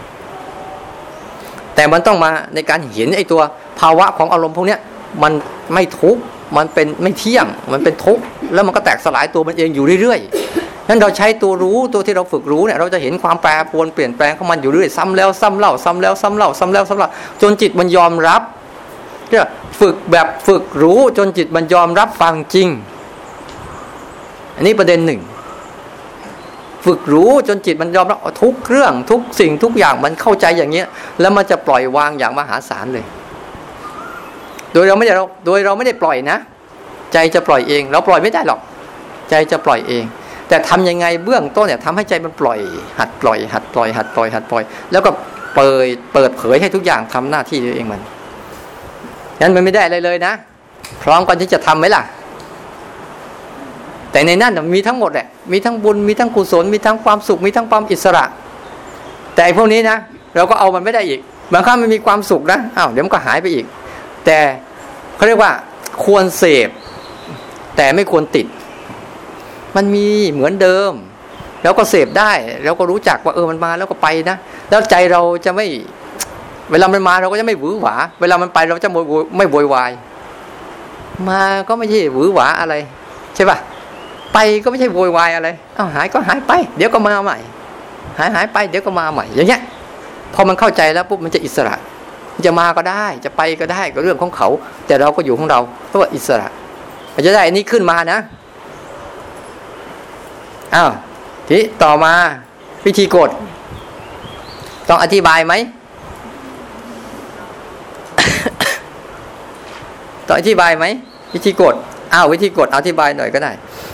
[1.75, 3.42] แต่มันต้องมาในการเห็นไอ้ตัว
[3.80, 4.76] ภาวะของอารมณ์พวกนี้
[5.22, 5.33] มัน
[5.74, 6.16] ไม่ทุก
[6.57, 8.22] มันเป็นไม่เที่ยง มันเป็นทุกข์
[8.55, 17.11] แล้วมันก็แตกสลายตัวมันเองอยู่เรื่อยๆนั้นเราใช้ตัวรู้ตัวที่เราฝึกรู้เนี่ยเราจะเห็นความแปรปรวนเปลี่ยนแปลงของมันอยู่เรื่อยซ้ำแล้วซ้ำเล่าซ้ำแล้วซ้ำเล่าซ้ำแล้วซ้ำเล่า
[17.42, 18.42] จนจิตมันยอมรับ
[19.31, 19.46] เนี่ย
[19.81, 22.68] ฝึกแบบฝึกรู้จนจิตมันยอมรับฟังจริง
[24.57, 25.20] อันนี้ประเด็นหนึ่ง
[26.85, 30.87] ฝึกรู้จนจิตมันยอมรับทุกเรื่องทุกสิ่งทุกอย่างมันเข้าใจอย่างเงี้ย
[31.20, 33.05] แล้วมันจะปล่อยวางอย่างมหาศาลเลย
[34.77, 36.37] โดยเราไม่ได้เราโดยเราไม่ได้ปล่อยนะ
[37.12, 38.61] ใจจะปล่อยเอง เราปล่อยไม่ได้หรอก
[39.31, 40.05] ใจจะปล่อยเอง
[40.49, 42.59] แต่ทำยังไงเบื้องต้นเนี่ยทำให้ใจมันปล่อย
[42.99, 44.62] หัดปล่อย หัดปล่อยหัดปล่อยหัดปล่อย
[44.93, 45.11] แล้วก็
[45.57, 48.01] เปิดเปิดเผยให้ทุกอย่างทำหน้าที่ตัวเองมัน
[49.41, 50.33] นั้นมันไม่ได้อะไรเลยนะ
[51.03, 52.03] พร้อมกันที่จะทํำไหมล่ะ
[54.12, 58.25] แต่ในนั้นมีทั้งหมดแหละมีทั้งบุญมีทั้งกุศลมีทั้งความสุขมีทั้งความอิสระ
[59.37, 59.97] แต่พวกนี้นะ
[60.37, 61.21] เราก็เอามันไม่ได้อีก
[61.53, 63.67] บางครั้งมันมีความสุขนะอ้าวเดี๋ยวมันก็หายไปอีก
[64.27, 64.41] แต่
[65.17, 65.53] เขาเรียกว่า
[66.05, 66.69] ควรเสพ
[67.77, 68.47] แต่ไม่ควรติด
[69.77, 70.93] มันมีเหมือนเดิม
[71.62, 72.33] แล้วก็เสพได้
[72.65, 74.37] แล้วก็รู้จักว่าเออมันมาแล้วก็ไปนะ
[74.71, 75.67] แล้วใจเราจะไม่
[76.71, 78.91] เวลามันมาเราก็จะไม่หวือหวา เวลามันไปเราจะ
[79.37, 79.91] ไม่โวยวาย
[81.29, 82.75] มาก็ไม่ใช่หวือหวาอะไร
[83.35, 83.59] ใช่ปะ
[84.33, 87.39] ไปก็ไม่ใช่โวยวายอะไรเอาหายก็หายไป เดี๋ยวก็มาใหม่
[88.19, 89.62] หายหายไปเดี๋ยวก็มาใหม่ อย่างเงี้ย
[90.35, 91.75] พอมันเข้าใจแล้วปุ๊บมันจะอิสระ
[92.44, 94.49] จะมาก็ได้ จะไปก็ได้ก็เรื่องของเขา
[94.87, 96.49] แต่เราก็อยู่ของเราเพราะว่าอิสระ
[97.12, 98.18] อาจจะได้อันนี้ขึ้นมานะ
[100.75, 100.90] อ้าว
[101.49, 102.12] ทีต่อมา
[102.87, 103.31] วิธีกด
[104.88, 105.55] ต้องอธิบายไหม
[110.27, 110.85] ต้องอธิบายไหม
[111.35, 111.75] วิธีกด
[112.12, 113.53] อ้าววิธีกดอธิบายหน่อยก็ได้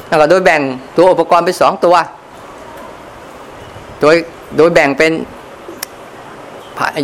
[0.09, 0.61] แล้วก็โดยแบ่ง
[0.97, 1.97] ตัวอุปกรณ์เป็นสองตัว
[4.01, 4.17] โดย
[4.57, 5.13] โดยแบ่งเป็น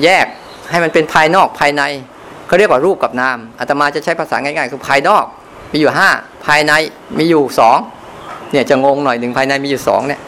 [0.05, 0.27] แยก
[0.71, 1.83] ให้มันเป็นภายนอกภายใน
[2.47, 5.25] เขาเรียกว่ารูปกับนามอาตมาจะใช้ภาษาง่ายๆคือภายนอก
[5.73, 6.09] มีอยู่ห้า
[6.47, 6.73] ภายใน
[7.19, 7.79] มีอยู่สอง
[8.53, 10.21] เนี่ยจะงงหน่อยหนึ่งภายในมีอยู่สองเนี่ย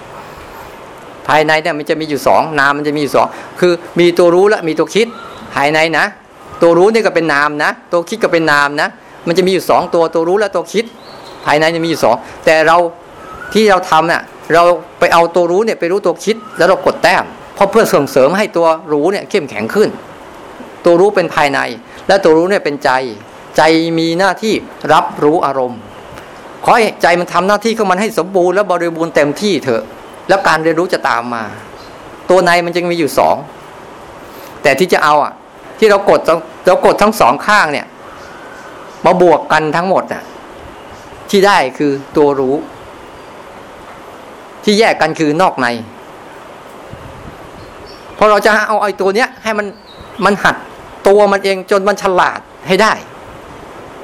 [1.29, 3.27] ภายในเนี่ยมันจะมีอยู่สองนามมันจะมีอยู่สอง
[3.61, 5.07] คือมีตัวรู้และมีตัวคิด
[5.55, 6.05] ภายในนะ
[6.63, 8.89] ตัวรู้นี่ก็เป็นนามนะ ตัวคิดก็เป็นนามนะ
[9.27, 10.85] มันจะมีอยู่สองตัวตัวรู้และตัวคิด
[11.47, 12.77] ภายในจะมีอยู่สองแต่เรา
[13.53, 14.23] ที่เราทำเนี่ย
[14.55, 14.63] เรา
[14.99, 17.25] ไปเอาตัวรู้เนี่ยไปรู้ตัวคิดแล้วเรากดแต้ม
[17.55, 19.89] เพราะเพื่อส่งเสริมให้ตัวรู้เนี่ยเข้มแข็งขึ้น
[20.85, 21.61] ตัวรู้เป็นภายใน
[22.09, 22.91] และตัวรู้เนี่ยเป็นใจ
[23.57, 23.63] ใจ
[23.99, 24.55] มีหน้าที่
[24.93, 25.81] รับรู้อารมณ์
[26.65, 29.83] ขอให้ใจมันทำหน้าที่ของมันให้สมบูรณ์และบริบูรณ์เต็มที่เถอะ
[30.29, 31.45] แล้วการเรียนรู้จะตามมา
[32.31, 33.37] ตัวในมันจึงมีอยู่สอง
[34.63, 35.33] แต่ที่จะเอาอะ
[35.79, 36.21] ที่เรากด
[36.67, 37.87] เรากดทั้งสองข้างเนี่ย
[39.07, 40.23] มาบวกกันทั้งหมดอะ
[41.31, 42.55] ที่ได้คือตัวรู้
[44.65, 45.67] ที่แยกกันคือนอกใน
[48.19, 49.67] พอเราจะเอาไอ้ตัวเนี้ย ให้มัน
[50.25, 50.57] มันหัด
[51.09, 52.93] ตัวมันเองจนมันฉลาดให้ได้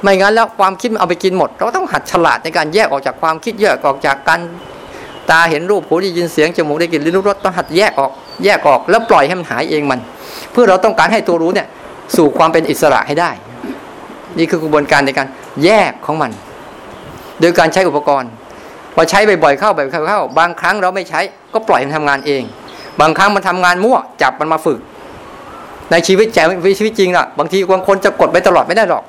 [0.01, 4.39] ไม่งั้นแล้วความคิดมันเอาไปกินหมด เราต้องหัดฉลาดในการแยกออกจากความคิดแยกออกจากการ
[5.29, 8.11] ตาเห็นรูปหูได้ยินเสียงจมูกได้กลิ่นลิ้นรู้รสต้องหัดแยกออก
[8.43, 9.99] แยกออกแล้วปล่อยให้มันหายเองมัน
[10.51, 11.67] เพื่อเราต้องการให้ตัวรู้เนี่ย
[12.15, 13.31] สู่ความเป็นอิสระให้ได้
[14.37, 15.27] นี่คือกระบวนการในการ
[15.63, 16.31] แยกของมัน
[17.39, 18.29] โดยการใช้อุปกรณ์
[18.93, 21.19] พอใช้บ่อยๆเข้าบ่อยๆเข้า บางครั้งเราไม่ใช้
[21.53, 22.43] ก็ปล่อยมันทำงานเอง
[23.01, 24.79] บางครั้งมันทำงานมั่วจับมันมาฝึก
[25.91, 26.37] ในชีวิตแจ
[26.79, 29.03] ชีวิตจริงล่ะบางทีบางคนจะกดไปตลอดไม่ได้หรอก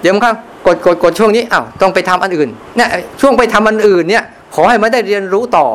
[0.00, 0.34] เดี๋ยวมันข้ง
[0.66, 2.88] กดกดกดช่วงนี้อ้าวต้องไปทำอันอื่นเนี่ย
[3.20, 5.66] ช่วงไปทำอันอื่นเนี่ยขอให้มันได้เรียนรู้ต่อ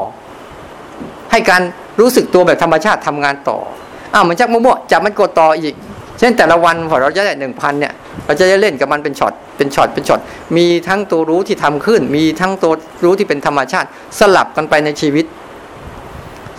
[1.31, 1.61] ให้การ
[1.99, 3.57] รู้สึกตัวแบบธรรมชาติทำงานต่อ
[4.13, 5.75] อ้าวมันชักมั่วจับมันกดต่ออีก
[6.19, 7.93] เช่นแต่ละวันพอเราจะได้หนึ่งพันเนี่ย
[8.25, 10.19] เราจะได้เล่นกับมันเป็นช็อตเป็นช็อตเป็นช็อต
[10.57, 13.87] มีทั้งตัวรู้ที่ทำขึ้น มีทั้งตัวรู้ที่เป็นธรรมชาติ
[14.19, 15.25] สลับกันไปในชีวิต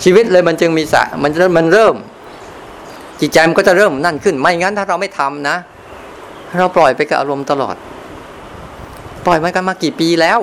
[0.04, 1.94] ชีวิตเลยมันจึงมีสะมันมันเริ่ม
[3.20, 5.56] จิตใจมันก็จะเริ่มนั่นขึ้น ไม่งั้นถ้าเราไม่ทำนะ
[6.58, 7.76] เราปล่อยไปกับอารมณ์ตลอด
[9.26, 10.38] ปล่อยมันกันมากี่ปีแล้ว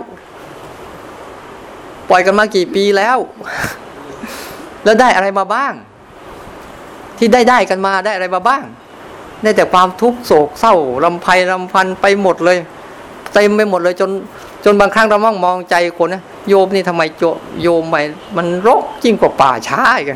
[2.09, 3.17] ปล่อยกันมากี่ปีแล้ว
[4.83, 5.73] แล้วได้อะไรมาบ้าง
[7.17, 8.63] ที่ได้ได้กันมาได้อะไรมาบ้าง
[9.43, 12.57] ได้แต่ความทุกข์โศกเศร้าลำไพลำพันไปหมดเลย
[13.33, 14.09] เต็มไปหมดเลยจน
[14.65, 17.23] จนบางครั้งเรามองมองใจคนนะโยมนี่ทำไมโจ
[17.61, 17.95] โยมไป
[18.37, 20.13] มันรกยิ่งกว่าป่าช้าอีก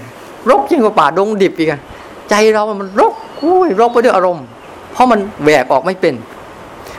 [0.49, 1.69] รกยิ่งกว่าป่าดงดิบอีก
[2.31, 4.45] ใจเรามันรกอุ้ยรกไปด้วยอารมณ์
[4.93, 6.13] เพราะมันแหวกออกไม่เป็น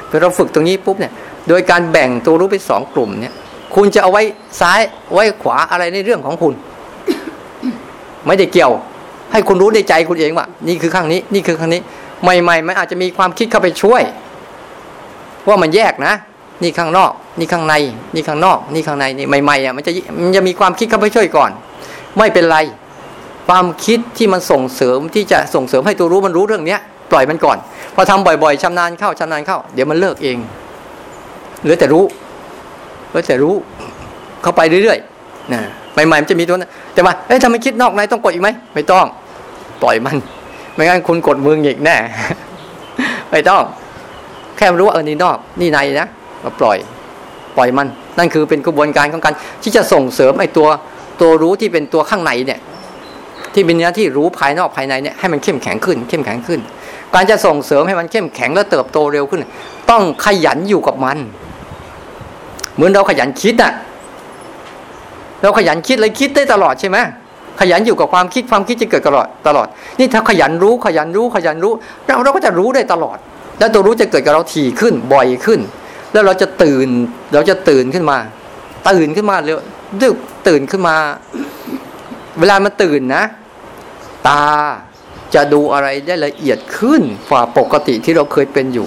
[0.08, 1.12] พอเราฝึกตรงนี้ปุ๊บเนี่ย
[1.48, 3.34] โดยการแบ่งตัวรู้เป็นสองกลุ่มเนี่ย
[3.74, 4.22] คุณจะเอาไว้
[4.60, 4.80] ซ้าย
[5.12, 6.54] ไว้ขวาอะไรในเรื่องของคุณ
[8.26, 8.72] ไม่ได้เกี่ยว
[9.32, 11.80] ให้คุณรู้ในใจคุณเองว่า นี่คือข้างนี้ นี่คือข้างนี้
[12.22, 14.02] ใหม่ๆมันอาจจะมีความคิดเข้าไปช่วย
[15.48, 16.14] ว่ามันแยกนะ
[16.62, 17.74] นี่ข้างนอก นี่ข้างใน
[18.14, 19.92] นี่ข้างนอก นี่ข้างในนี่ใหม่ๆอะมันจะ
[20.24, 21.50] มันจะมีความคิดเข้าไปช่วยก่อน
[22.18, 22.58] ไม่เป็นไร
[23.48, 27.58] ความคิดที่มันส่งเสริมที่จะส่งเสริมให้ตัวรู้มันรู้เรื่องเนี้ยปล่อยมันก่อน
[27.94, 30.36] พอทำบ่อยๆชำนาญเข้าชำนาญเข้า เดี๋ยวมันเลิกเอง
[31.62, 32.04] เหลือแต่รู้
[33.14, 33.54] ก็จะรู้
[34.42, 35.60] เข้าไปเรื่อยๆนะ
[35.92, 39.06] ใหม่ๆมันจะมีตัวนั้นแต่ว่าเอ้ยทำไมคิดนอกในต้องกดอีกไหมไม่ต้อง
[39.82, 40.16] ปล่อยมัน
[40.74, 41.96] ไม่งั้นคุณกดมืออีกแน่
[43.30, 43.62] ไม่ต้อง
[44.56, 46.08] แค่รู้ว่าเออนี่นอกนี่ในนะ
[46.44, 46.76] มาปล่อย
[47.56, 50.68] ปล่อยมัน นั่นคือเป็นกระบวนการของการที่จะส่งเสริมไอ้ตัว
[51.20, 52.60] ตัวรู้ที่เป็นตัวข้างในเนี่ย
[53.54, 56.60] ที่เป็นเนื้อที่รู้ภายนอกภายในเนี่ยให้มันเข้มแข็งขึ้น เข้มแข็งขึ้น
[57.14, 59.40] การจะส่งเสริมให้มันเข้มแข็งและเติบโตเร็วขึ้น
[59.90, 61.18] ต้องขยันอยู่กับมัน
[62.74, 63.72] เหมือนเราขยันคิดอะ
[65.42, 66.98] เราขยันคิดเลยคิดได้ตลอดใช่ไหม
[67.60, 69.66] ขยันอยู่กับความคิดความคิดจะเกิดตลอดตลอด
[69.98, 71.72] นี่ถ้าขยันรู้ขยันรู้ขยันรู้
[72.06, 73.18] เราเราก็จะรู้ได้ตลอด
[73.58, 75.60] แล้วตัวรู้จะเกิดกับเราถี่ขึ้นบ่อยขึ้น
[76.12, 76.88] แล้วเราจะตื่น
[77.34, 78.18] เราจะตื่นขึ้นมา
[78.90, 79.58] ตื่นขึ้นมาเร็ว
[80.02, 80.16] ดึก
[80.48, 80.96] ตื่นขึ้นมา
[82.40, 83.24] เวลามันตื่นนะ
[84.28, 84.44] ตา
[85.34, 88.86] จะดูอะไรได้ละเอียดขึ้นกว่าปกติที่เราเคยเป็นอยู่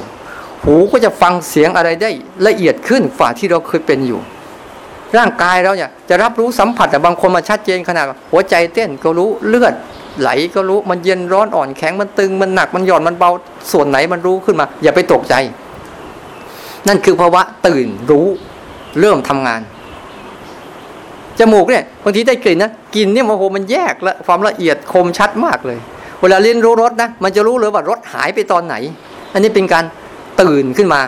[0.63, 2.09] หูก็จะฟังเสียงอะไรได้
[2.47, 4.19] ละเอียดขึ้นฝ่าที่เราเคยเป็นอยู่
[5.17, 9.73] ร่างกายเราเนี่ยจะรับรู้สัมผัสแต่บางคนมาชัดเจนขนาด หัวใจเต้นก็รู้เลือด
[10.19, 13.31] ไหลก็รู้มันเย็นร้อนอ่อนแข็งมันตึงมันหนักมันหย่อนมันเบา
[13.71, 15.35] ส่วนไหนมันรู้ขึ้นมา อย่าไปตกใจ
[16.87, 18.27] นั่นคือภาวะตื่นรู้
[18.99, 19.61] เริ่มทำงาน
[21.39, 25.79] จมูกเนี่ยบางทีได้กลิ่นนะกลิ่นเนี่ยโอ้โหมันแยกและความละเอียดคมชัดมากเลย
[26.21, 28.75] เวลาเรียนรู้รสนะมันจะรู้เลยว่ารสหายไปตอนไหน
[29.33, 29.83] อันนี้เป็นการ
[30.41, 31.01] ตื่นขึ้นมา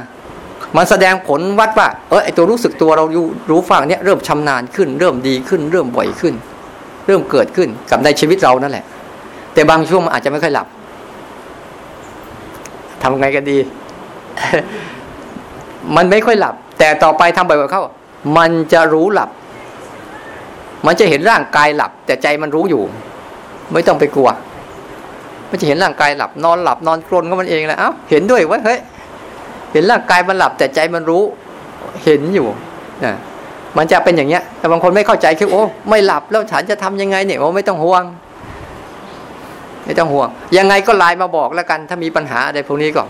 [0.77, 6.33] มันแสดงผลวัดว่าเออไอตัวรู้สึกตัวเราอยู่รู้ฟังเนี้ยเริ่มชำนาญขึ้น เริ่มดีขึ้น เริ่มบ่อยขึ้น
[7.07, 8.85] เริ่มเกิดขึ้นกับในชีวิตเรานั่นแหละ
[9.53, 10.67] แต่บางช่วงมันอาจจะไม่ค่อยหลับ
[13.01, 13.57] ทำไงกันดี
[15.95, 17.83] มันไม่ค่อยหลับ แต่ต่อไปทำบ่อยๆเข้า
[18.37, 19.29] มันจะรู้หลับ
[20.85, 22.83] มันจะเห็นร่างกายหลับ แต่ใจมันรู้อยู่
[23.73, 24.29] ไม่ต้องไปกลัว
[25.49, 28.79] มันจะเห็นร่างกายหลับ นอนหลับนอนกรนก็มันเองแหละเอ้าเห็นด้วยว่าเฮ้ย
[29.73, 31.23] เห็นร่างกายมันหลับ แต่ใจมันรู้
[32.03, 32.47] เห็นอยู่
[33.05, 33.13] นะ
[33.77, 38.03] มันจะเป็นอย่างเงี้ย แต่บางคนไม่เข้าใจคือโอ้ไม่หลับแล้วฉันจะทำยังไงเนี่ยโอ้ไม่ต้องห่วง
[39.85, 43.03] ไม่ต้องห่วง ยังไงก็ไลน์มาบอกแล้วกัน ถ้ามีปัญหาอะไรพวกนี้ก็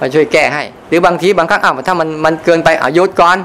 [0.00, 3.38] มาช่วยแก้ให้ หรือบางทีบางครั้งอ้าวถ้ามันมันเกินไปอายุก่อน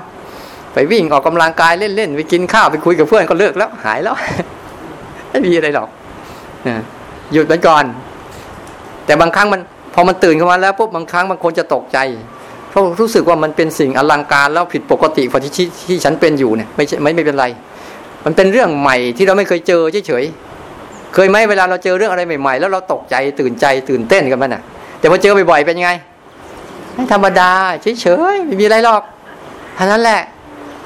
[0.74, 4.16] ไปวิ่งออกกำลังกายเล่นๆไปกินข้าวไปคุยกับเพื่อนก็เลิกแล้ว หายแล้ว
[5.30, 5.90] ไม่มีอะไรหรอก
[7.34, 7.86] หยุดมันก่อน
[9.06, 9.62] แต่บางครั้งมัน
[9.94, 11.98] พอมันตื่นขึ้นมาแล้วปุ๊บบางครั้งบางคนจะตกใจ
[12.70, 17.46] เพราะรู้สึกว่ามันเป็นสิ่งอลังการแล้วผิดปกติกว่าที่ที่ฉันเป็นอยู่เนี่ยไม่ใช่ไม่ไม่เป็นไร
[18.26, 24.62] มันเป็นเรื่องใหม่ที่เราไม่เคยเจอเฉยๆเคยไหมเวลาเราเจอเรื่องอะไรใหม่ ๆ แล้วเราตกใจตื่นใจตื่นเต้นกันมันอะ
[25.00, 25.92] แต่พอเจอบ่อยๆเป็นยังไง
[27.14, 29.02] ธรรมดาเฉยๆไม่มีอะไรหรอก
[29.78, 30.22] ท่านั้นแหละ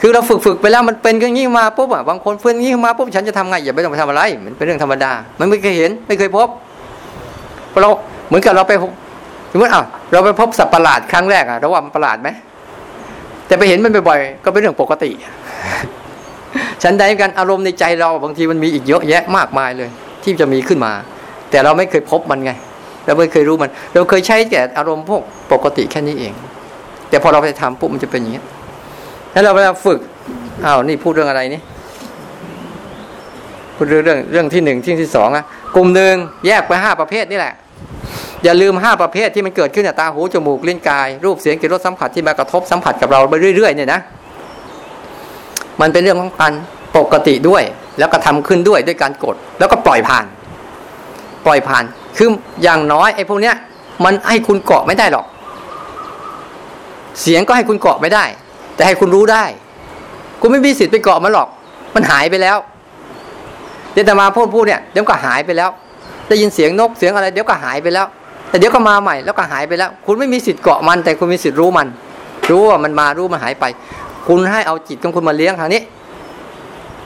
[0.01, 6.47] คือเราฝึกฝึกไปแล้วมันเป็นอย่างนี้มาปุ๊บอะบางคนเพื่อนงี้มาปุ๊บฉันจะทำไงอย่าไปต้องไปทำอะไร มันเป็นเรื่องธรรมดา มันไม่เคยเห็นไม่เคยพบ
[7.81, 7.89] เรา
[8.27, 8.73] เหมือนกับเราไป
[9.51, 12.29] สมมติอ้าวเราไปพบสัตว์ประหลาดครั้งแรกอะเราว่ามันประหลาดไหม
[13.47, 15.11] แต่ไปเห็นมันบ่อยๆก็เป็นเรื่องปกติ
[16.83, 19.89] ฉันใดกันอารมณ์ในใจเราบางทีมันมีอีกเยอะแยะมากมายเลย
[20.23, 20.91] ที่จะมีขึ้นมา
[21.49, 22.51] แต่เราไม่เคยพบมันไง
[23.05, 26.33] เราไม่เคยรู้มัน เราเคยใช้แต่อารมณ์พวกปกติแค่นี้เอง
[27.09, 28.41] แต่พอเราไปทำปุ๊บมันจะเป็นอย่างนี้
[29.35, 29.99] แล้วเราเวลาฝึก
[30.65, 31.61] อ้าวนี่พูดเรื่องอะไรนี่
[33.75, 35.43] พูดเรื่องเรื่องเรื่องที่หนึ่งที่ที่สองอะ
[35.75, 36.13] กลุ่มหนึ่ง
[36.47, 37.53] แยกไปห้าประเภทนี่แหละ
[38.43, 43.99] อย่าลืมห้าประเภทที่มันเกิดขึ้นจากตาหูจมูกลิ้นกาย รูปเสียงกลิ่นรสสัมผัสที่มากระทบสัมผัสกับเราไปเรื่อยๆเนี่ยนะ
[45.81, 46.53] มันเป็นเรื่องของการ
[46.97, 47.63] ปกติด้วย
[47.99, 50.25] แล้วก็ทำขึ้นด้วยด้วยการกด แล้วก็ปล่อยผ่าน
[51.45, 51.83] ปล่อยผ่าน
[52.17, 52.29] คือ
[52.63, 53.55] อย่างน้อยไอ้พวกเนี้ย
[54.05, 55.25] มันให้คุณเกาะไม่ได้หรอก
[57.21, 58.25] เสียงก็ให้คุณเกาะไม่ได้
[58.75, 59.43] แต่ให้คุณรู้ได้
[60.41, 61.47] คุณไม่มีสิทธิ์ไปเกาะมันหรอก
[61.95, 62.57] มันหายไปแล้ว
[63.93, 65.69] เดี๋ยวแต่มาพูดพูดเนี่ยเดี๋ยวก็หายไปแล้ว
[66.27, 68.05] ได้ยินเสียงนกเสียงอะไรเดี๋ยวก็หายไปแล้ว
[68.49, 71.87] แต่เดี๋ยวก็มาใหม่แล้วก็หายไปแล้ว คุณไม่มีสิทธิ์เกาะมัน แต่คุณมีสิทธิ์รู้มัน
[72.49, 73.65] รู้ว่ามันมารู้มันหายไป
[74.27, 75.81] คุณให้เอาจิตของคุณมาเลี้ยงทางนี้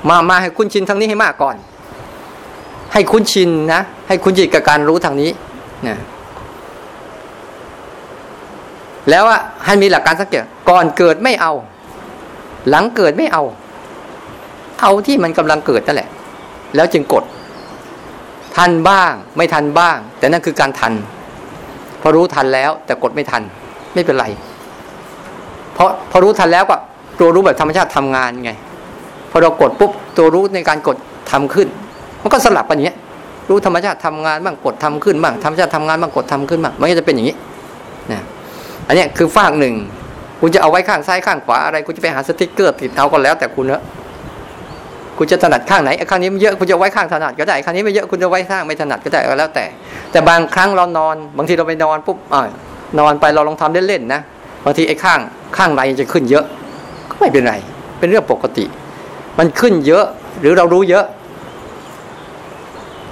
[0.09, 1.55] มามาให้คุณชินทางนี้ให้มากก่อน
[2.93, 5.31] ให้คุณชินนะ ให้คุณจิตกับการรู้ทางนี้
[5.87, 5.97] นะ
[9.09, 11.53] แล้วว่าให้มีหลักการสังเกต ก่อนเกิดไม่เอา
[12.69, 13.43] หลังเกิดไม่เอา
[14.81, 16.09] เอาที่มันกำลังเกิดนั่นแหละ
[16.75, 17.23] แล้วจึงกด
[18.55, 20.93] ทันบ้างไม่ทันบ้าง แต่นั่นคือการทัน
[22.01, 23.41] พอรู้ทันแล้วแต่กดไม่ทัน
[23.93, 24.25] ไม่เป็นไร
[25.73, 26.75] เพราะพอรู้ทันแล้วก็
[27.19, 28.51] ตัวรู้แบบธรรมชาติทำงานไง
[29.31, 30.97] พอเรากดปุ๊บตัวรู้ในการกด
[31.31, 31.67] ทำขึ้น
[32.21, 32.95] มันก็สลับกันอย่างนี้
[33.49, 37.35] รู้ธรรมชาติทำงานบ้างกดทำขึ้นบ้างธรรมชาติทำงานบ้างกดทำขึ้นบ้างมันก็จะเป็นอย่างนี้
[38.11, 38.21] นะ
[38.87, 39.75] อันนี้คือฝากหนึ่ง
[40.41, 43.81] คุณจะเอาไว้ข้างซ้ายข้างขวาอะไรคุณจะไปหาสติ๊กเกอร์ติดเอาก็แล้วแต่คุณเนอะ
[45.17, 49.65] คุณจะถนัดข้างไหนข้างนี้มันเยอะคุณจะไว้ข้างถนัดก็ได้ข้างนี้ไม่เยอะคุณจะไว้ข้างไม่ถนัดก็ได้ก็แล้วแต่
[50.11, 52.41] แต่บางครั้งเรานอน บางทีเราไปนอนปุ๊บอ่า
[52.99, 54.21] นอนไปเราลองทำเล่นๆนะ
[54.65, 55.19] บางทีไอ้ข้าง
[55.57, 56.45] ข้างในจะขึ้นเยอะ
[57.11, 57.53] ก็ไม่เป็นไร
[57.99, 58.65] เป็นเรื่องปกติ
[59.39, 60.05] มันขึ้นเยอะ
[60.39, 61.05] หรือเรารู้เยอะ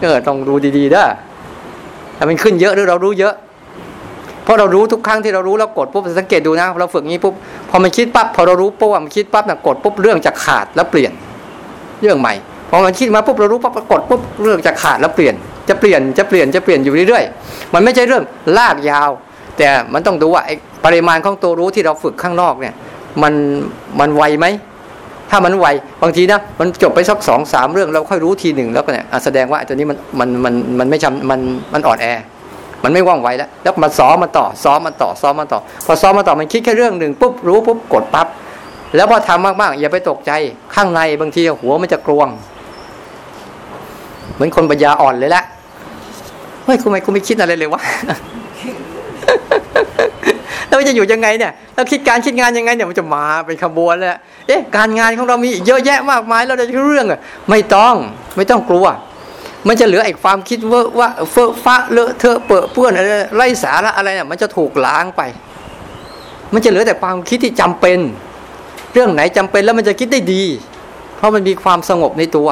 [0.02, 1.06] เออต้องดูดีๆด้ะ
[2.16, 3.34] แต่มันขึ้นเยอะหรือเรารู้เยอะ
[4.48, 7.34] เพราะเรารู้ทุกครั้งที่เรารู้แล้วกดปุ๊บสังเกตดูนะเราฝึกงี้ปุ๊บ
[7.70, 11.12] พอมันคิดปั๊บพอเรารู้ปุ๊บมันคิดปั๊บนี่กดปุ๊บเรื่องจะขาดแล้วเปลี่ยน
[12.02, 12.34] เรื่องใหม่
[12.70, 15.36] พอมันคิดมาปุ๊บเรารู้ปั๊บกดปุ๊บเรื่องจะขาดแล้วเปลี่ยน
[15.70, 18.24] จะเปลี่ยนจะเปลี่ยนจะเปลี่ยนอยู่เรื่อยๆ มันไม่ใช่เรื่อง
[18.58, 19.10] ลากยาว
[19.58, 20.42] แต่มันต้องดูว่า
[20.86, 22.74] ปริมาณของตัวรู้ที่เราฝึกข้างนอกเนี่ย
[23.24, 23.34] มัน
[24.00, 24.46] มันไวไหม
[25.32, 25.68] ถ้ามันไว
[26.02, 31.40] บางทีนะมันจบไปสักสองสามเรื่องเราค่อยรู้ทีหนึ่งแล้วก็เนี่ยแสดงว่าตัวนี้มันมันมันมันไม่จำมัน
[31.74, 32.08] มันอ่อนแอ
[32.84, 38.28] มันไม่ว่องไวแล้ว แล้วมาซ้อมมาต่อ ซ้อมมาต่อ ซ้อมมาต่อ พอซ้อมมาต่อ มันคิดแค่เรื่องหนึ่งปุ๊บ รู้ปุ๊บ กดปั๊บ
[38.96, 40.32] แล้วพอทำมากๆ อย่าไปตกใจ
[40.76, 42.28] ข้างในบางทีหัวมันจะกลวง
[44.36, 45.44] เหมือนคนปัญญาอ่อนเลยแหละ
[46.66, 47.82] เฮ้ยคุณไม่คุณไม่คิดอะไรเลยวะ
[50.68, 54.10] แล้วจะอยู่ยังไงเนี่ย เราคิดการคิดงานยังไงเนี่ยมันจะมาเป็นขบวนเลย
[54.48, 57.96] เอ๊ะ การงานของเรามีเยอะแยะมากมาย เราจะเรื่องอะไม่ต้อง
[58.38, 58.86] ไม่ต้องกลัว
[59.68, 65.22] มันจะเหลือไอ้ความคิดว่าว่าเฟ้อฟ้าเลอะเทอะเปื้อเปื้อนอะไรไร้สาระอะไรเนี่ยมันจะถูกล้างไป
[66.54, 68.00] มันจะเหลือแต่ความคิดที่จำเป็น
[68.94, 70.44] เรื่องไหนจำเป็นแล้วมันจะคิดได้ดี
[71.18, 72.50] เพราะมันมีความสงบในตัว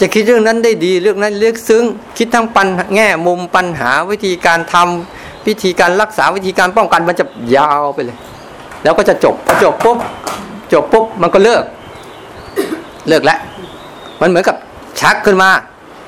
[0.00, 1.84] จะคิดเรื่องนั้นได้ดีเรื่องนั้นเลือกซึ้ง
[2.18, 7.24] คิดทั้งปัญแง่มุมปัญหาวิธีการทำวิธีการรักษาวิธีการป้องกันมันจะ
[7.56, 8.16] ยาวไปเลย
[8.82, 9.98] แล้วก็จะจบพอจบปุ๊บ
[10.72, 11.62] จบปุ๊บมันก็เลิก
[13.08, 13.38] เลิกแล้ว
[14.20, 14.56] มันเหมือนกับ
[15.00, 15.50] ชักขึ้นมา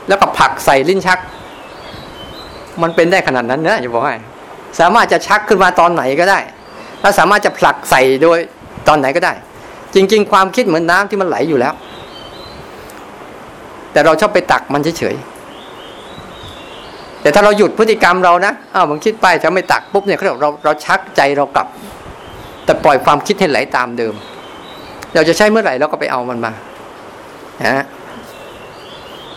[0.09, 1.19] แล้วก็ผักใส่ลิ้นชัก
[2.83, 4.15] มันเป็นได้ขนาดนั้นนะอย่าบอกให้
[4.81, 6.39] สามารถจะชักขึ้นมาตอนไหนก็ได้
[7.01, 8.39] แล้วสามารถจะผลักใส่โดย
[8.89, 9.33] ตอนไหนก็ได้
[9.95, 11.75] จริง ๆ ความคิดเหมือนน้ำที่มันไหลอยู่แล้ว
[13.93, 21.67] แต่เราชอบไปตักมันเฉยๆแต่ถ้าเราหยุดพฤติกรรมเรานะอ้าวมันคิดไปจะไม่ตักปุ๊บเนี่ยเขาเราเราชักใจเรากลับ
[22.65, 24.15] แต่ปล่อยความคิดให้ไหลตามเดิม
[25.15, 26.53] เราจะใช้เมื่อไหร่เราก็ไปเอามันมา
[27.63, 27.85] นะ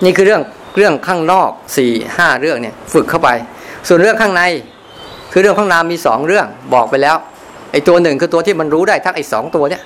[0.06, 0.42] นี่คือเรื่อง
[0.78, 3.30] เรื่องข้างนอกสี่ห้าเรื่องเนี่ยฝึกเข้าไป
[3.88, 4.42] ส่วนเรื่องข้างใน
[5.32, 7.16] คือเรื่องข้างนามมีสองเรื่องบอกไปแล้ว
[7.72, 9.82] ไอ้ตัวหนึ่งคือตัวที่มันรู้ได้ทั้งไอ้สองตัวเนี่ย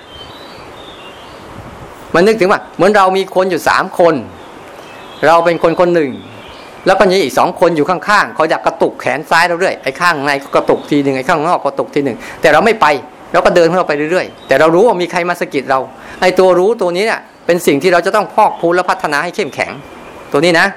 [2.15, 4.15] มันนึกถึงว่าเหมือนเรามีคนอยู่สามคน
[5.27, 6.11] เราเป็นคนคนหนึ่ง
[6.85, 12.85] แล้วก็มีอีกสองคนอยู่ข้างๆเขาอยากกระตุกแขนซ้ายเราเรื่อยไอ้ข้างในก็กระตุกทีหนึ่งไอ้ข้างนอกก็กระตุกทีหนึ่งแต่เราไม่ไป
[13.33, 15.79] เราก็เดินของเราไปเรื่อยๆ แต่เรารู้ว่ามีใครมาสะกิดเรา
[16.21, 19.71] ไอ้ตัวรู้ตัวนี้เนี่ยเป็นสิ่งที่เราจะต้องพอกพูนและพัฒนาให้เข้มแข็ง
[20.31, 20.67] ตัวนี้นะ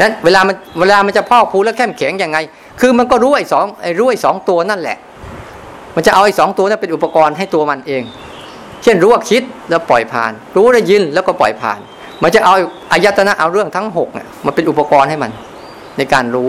[0.00, 2.38] นั้นเวลามันเวลามันจะพอกพูและเข้มแข็งยังไง
[2.80, 4.98] คือมันก็รู้ไอ้สองไอ้รู้ไอ้สองตัวนั่นแหละ
[5.94, 8.02] มันจะเอาไอ้สองตัวนั้นเป็นอุปกรณ์ให้ตัวมันเอง
[8.82, 11.78] เช่นรู้ว่าคิดแล้วปล่อยผ่าน รู้ได้ยินแล้วก็ปล่อยผ่าน
[12.22, 12.54] มันจะเอา
[12.92, 15.30] อายตนะเอาเรื่องทั้งหกเนี่ยมันเป็นอุปกรณ์ให้มัน
[15.98, 16.48] ในการรู้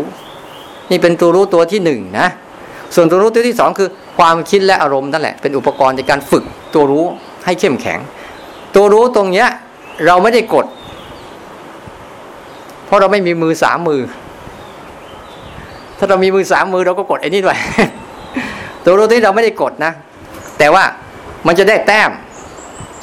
[0.92, 2.28] นี่เป็นตัวรู้ตัวที่หนึ่งนะ
[2.96, 7.06] ส่วนตัวรู้ตัวที่สองคือ ความคิดและอารมณ์นั่นแหละ เป็นอุปกรณ์ในการฝึกตัวรู้
[7.46, 8.00] ให้เข้มแข็ง
[8.76, 9.48] ตัวรู้ตรงเนี้ย
[10.06, 10.66] เราไม่ได้กด
[12.92, 14.02] ราะเราไม่มีมือสามมือ
[15.98, 17.58] ถ้าเรามีมือสามมือเราก็กดไอ้นี่ด้วย
[18.84, 19.92] ตัวรู้ที่เราไม่ได้กดนะ
[20.58, 20.84] แต่ว่า
[21.48, 22.12] มันจะได้แต้ม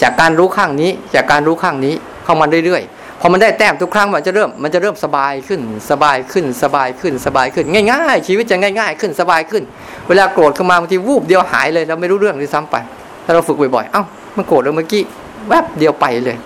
[0.03, 9.62] จากการรู้ข้างนี้ จากการรู้ข้างนี้เข้ามาเรื่อยๆพอมันได้แต้มทุกครั้งมันจะเริ่มมันจะเริ่มสบายขึ้น สบายขึ้นสบายขึ้นสบายขึ้น ง่าย ๆ ชีวิตจะง่าย ๆ ขึ้นสบายขึ้น
[10.09, 12.77] เวลาโกรธขึ้นมาบางทีวูบเดียวหายเลยเราไม่รู้เรื่องด้วยซ้ำไป
[13.24, 14.03] ถ้าเราฝึกบ่อยๆเอ้า
[14.37, 15.03] มันโกรธแล้วเมื่อกี้
[15.48, 16.37] แวบเดียวไปเลย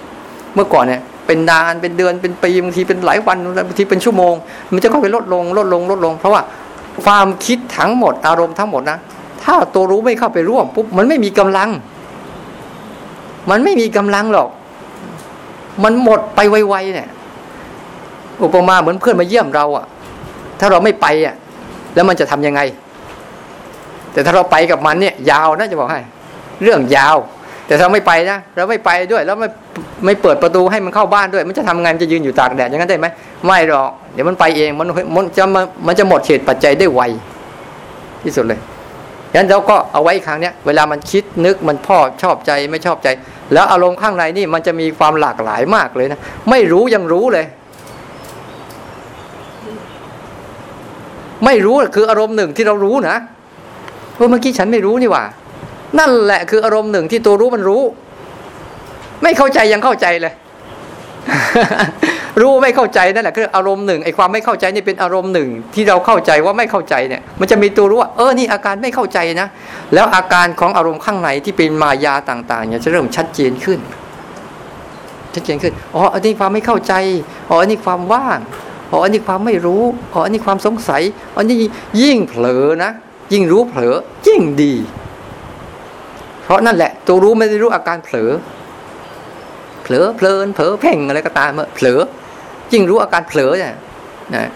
[0.55, 4.35] เมื่อก่อนเนี่ย เป็นนานเป็นเดือนเป็นปีบางทีเป็นหลายวันบางทีเป็นชั่วโมง
[4.73, 6.43] มันจะค่อยไปลดลงลดลงลดลง เพราะว่า
[7.05, 8.99] ความคิดทั้งหมดอารมณ์ทั้งหมดนะ
[9.45, 11.71] ถ้าตัวรู้ไม่เข้าไปร่วมปุ๊บมันไม่มีกำลัง
[13.51, 14.49] มันไม่มีกำลังหรอก
[15.85, 17.09] มันหมดไปไวๆเนี่ย
[18.43, 19.87] อุปมาเหมือนเพื่อนมาเยี่ยมเราอะ
[20.61, 21.35] ถ้าเราไม่ไปอะ่ะ
[21.95, 22.61] แล้วมันจะทํำยังไง
[24.13, 26.01] แต่ถ้าเราไปกับมันเนี่ย ยาวนะจะบอกให้
[26.63, 27.17] เรื่องยาว
[27.67, 29.49] แต่ถ้าไม่ไปนะเราไม่ไปด้วยแล้วไม่
[30.05, 33.07] ไม่เปิดประตูให้มันเข้าบ้านด้วย มันจะทำงานจะยืนอยู่ตากแดดอย่างนั้นได้ไหม
[33.47, 35.45] ไม่หรอกเดี๋ยวมันไปเองมันมันจะ
[35.87, 37.01] มันจะหมดเหตุปัจจัยได้ไว
[38.23, 38.61] ที่สุดเลย
[39.33, 43.09] ฉะนั้นเราก็เอาไว้ครั้งเนี้ยเวลามันคิดนึกมันพ่อชอบใจไม่ชอบใจ
[43.53, 46.21] แล้วอารมณ์ข้างในนี่มันจะมีความหลากหลายมากเลยนะ
[46.51, 47.47] ไม่รู้ยังรู้เลย
[51.45, 53.17] ไม่รู้คืออารมณ์หนึ่งที่เรารู้นะ
[54.15, 55.25] เพราเมื่อกี้ฉันไม่รู้นี่ว่า
[55.99, 57.83] นั่นแหละคืออารมณ์หนึ่งที่ตัวรู้มันรู้
[59.23, 60.33] ไม่เข้าใจยังเข้าใจเลย
[62.41, 69.49] รู้ไม่เข้าใจนั่นแหละคืออารมณ์หนึ่งไอ้ความไม่เข้าใจนี่เป็นอารมณ์หนึ่ง ที่เราเข้าใจว่าไม่เข้าใจเนี่ย มันจะมีตัวรู้ว่าเออนี่อาการไม่เข้าใจนะ
[69.95, 73.79] แล้วอาการของอารมณ์ข้างในที่เป็นมายาต่างๆเนี่ยจะเริ่มชัดเจนขึ้น
[75.35, 76.95] ชัดเจนขึ้นอ๋ออันนี้ความไม่เข้าใจ
[77.49, 78.39] อ๋ออันนี้ความว่าง
[78.91, 81.03] อ๋ออันนี้ความไม่รู้อ๋ออันนี้ความสงสัย
[81.35, 81.59] อ๋อนี่
[82.03, 82.91] ยิ่งเผลอนะ
[83.33, 83.95] ยิ่งรู้เผลอ
[84.27, 84.75] ยิ่งดี
[86.53, 88.31] ราะนั่นแหละ ตัวรู้ไม่ได้รู้อาการเผลอ
[89.83, 92.01] เผลอเพลินเผลอเพ่งอะไรก็ตามเผลอ
[92.73, 93.75] ยิ่งรู้อาการเผลอเนี่ย
[94.35, 94.51] นะ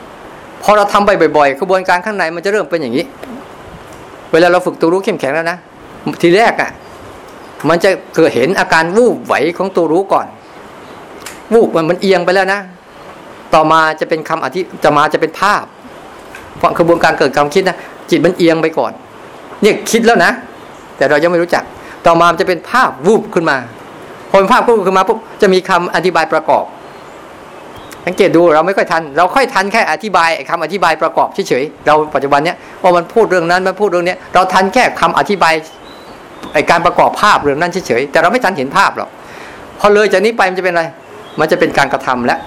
[0.62, 3.04] พอเราทำไปบ่อยๆกระบวนการข้างในมันจะเริ่มเป็นอย่างนี้
[4.32, 5.59] เวลาเราฝึกตัวรู้เข้มแข็งแล้วนะ
[6.22, 6.70] ทีแรกอะ่ะ
[7.68, 10.26] มันจะเกิดเห็นอาการวูบไหวของตัวรู้ก่อน
[11.52, 12.61] วูบมันมันเอียงไปแล้วนะ
[13.54, 15.64] ต่อมาจะเป็นคำอธิจะมาจะเป็นภาพ
[16.56, 17.76] เพราะกระบวนการเกิดความคิดนะ
[18.11, 18.92] จิตมันเอียงไปก่อน
[19.62, 20.30] เนี่ยคิดแล้วนะ
[20.96, 21.64] แต่เรายังไม่รู้จัก
[22.07, 23.57] ต่อมาจะเป็นภาพวูบขึ้นมา
[24.31, 26.64] พอเป็นภาพวูบขึ้นมาปุ๊บจะมีคำอธิบายประกอบ
[28.07, 35.55] สังเกตดูเราไม่ค่อยทัน เราค่อยทันแค่อธิบายคำอธิบายประกอบเฉยๆเราปัจจุบันเนี้ยว่ามันพูดเรื่องนั้นมันพูดเรื่องนี้เราทันแค่คำอธิบาย
[36.53, 39.09] ไอการประกอบภาพเรื่องนั้นเฉยๆแต่เราไม่ทันเห็นภาพหรอก
[39.81, 40.85] พอเลยจากนี้ไปมันจะเป็นอะไร
[41.38, 42.38] มันจะเป็นการกระทำแล้ว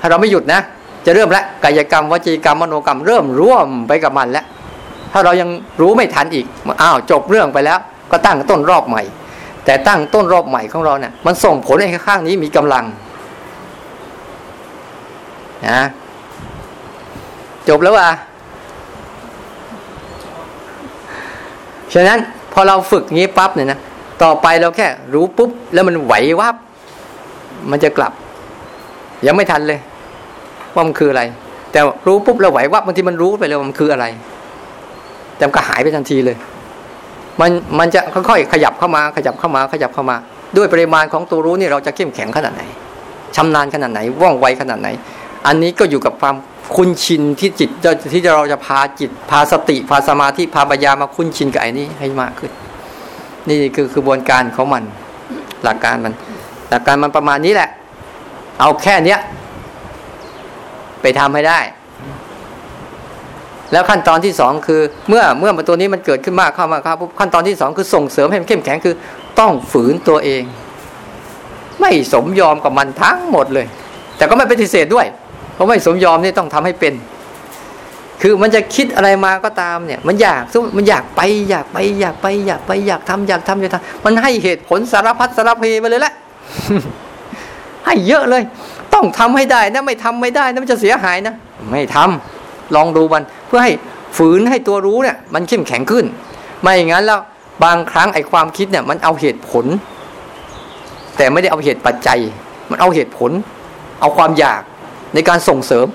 [0.00, 0.60] ถ้าเราไม่หยุดนะ
[1.06, 4.44] จะเริ่มแล้วกายกรรมวจีกรรมมโนกรรม เริ่มร่วมไปกับมันแล้ว
[5.12, 5.48] ถ้าเรายัง
[5.80, 6.46] รู้ไม่ทันอีก
[6.82, 7.78] อ้าวจบเรื่องไปแล้ว
[8.10, 9.02] ก็ตั้งต้นรอบใหม่
[9.64, 12.84] แต่ตั้งต้นรอบใหม่ของเราเนี่ยมันส่งผลให้ข้างนี้มีกำลัง
[15.68, 15.80] นะ
[17.68, 18.08] จบแล้วว่ะ
[21.94, 22.18] ฉะนั้น
[22.52, 23.78] พอเราฝึกงี้ปั๊บเนี่ยนะ
[24.22, 26.56] ต่อไปเราแค่รู้ปุ๊บ แล้วมันไหววับ
[27.70, 28.12] มันจะกลับ
[29.26, 29.78] ยังไม่ทันเลย
[30.74, 31.22] ว่ามันคืออะไร
[31.72, 34.06] แต่รู้ปุ๊บเราไหววับบางทีมันรู้ไปเลยว่ามันคืออะไร
[35.36, 36.36] แต่มันก็หายไปทันทีเลย
[37.40, 40.16] มันมันจะค่อยๆขยับเข้ามาขยับเข้ามาขยับเข้ามา
[40.56, 42.62] ด้วยปริมาณของตัวรู้นี่เราจะเข้มแข็งขนาดไหน
[43.36, 44.88] ชำนาญขนาดไหนว่องไวขนาดไหน
[45.46, 46.36] อันนี้ก็อยู่กับความ
[46.74, 47.70] คุ้นชินที่จิต
[48.12, 52.52] ที่เราจะพาจิตพาสติพาสมาธิพาปัญญามาคุ้นชินกับไอ้นี้ให้มากขึ้น
[53.48, 54.82] นี่คือกระบวนการของมัน
[55.64, 56.14] หลักการมัน
[56.70, 57.70] หลักการมันประมาณนี้แหละ
[58.60, 59.20] เอาแค่เนี้ย
[61.02, 61.58] ไปทำให้ได้
[63.72, 68.94] แล้วขั้นตอนที่สองคือ เมื่อเมื่อตัวนี้มันเกิดขึ้นมากเข้ามาครับขั้นตอนที่สองคือส่งเสริมให้มันเข้มแข็งคือ
[69.40, 70.42] ต้องฝืนตัวเอง
[71.80, 73.66] ไม่สมยอมกับมันทั้งหมดเลย
[74.16, 75.06] แต่ก็ไม่ปฏิเสธด้วย
[75.54, 76.94] เพราะไม่สมยอมนี่ต้องทำให้เป็น
[78.22, 80.42] คือมันจะคิดอะไรมาก็ตามเนี่ย มันอยาก
[80.76, 86.14] มันอยากไปอยากไปอยากไปอยากไปอยากทำอยากทำอยากทำมันให้เหตุผลสารพัดสารเพไปเลยแหละ
[87.86, 88.42] ให้เยอะเลย
[88.94, 91.34] ต้องทำให้ได้นะไม่ทำไม่ได้นะมันจะเสียหายนะ
[91.70, 92.37] ไม่ทำ
[92.74, 93.72] ลองดูมันเพื่อให้
[94.16, 96.04] ฝืนให้ตัวรู้เนี่ยมันเข้มแข็งขึ้น
[96.62, 97.20] ไม่อย่างนั้นแล้ว
[97.64, 99.64] บางครั้งไอ้ความคิดเนี่ยมันเอาเหตุผล
[101.16, 102.18] แต่ไม่ได้เอาเหตุปัจจัย
[102.70, 103.30] มันเอาเหตุผล
[104.00, 104.62] เอาความอยาก
[105.14, 105.86] ในการส่งเสริม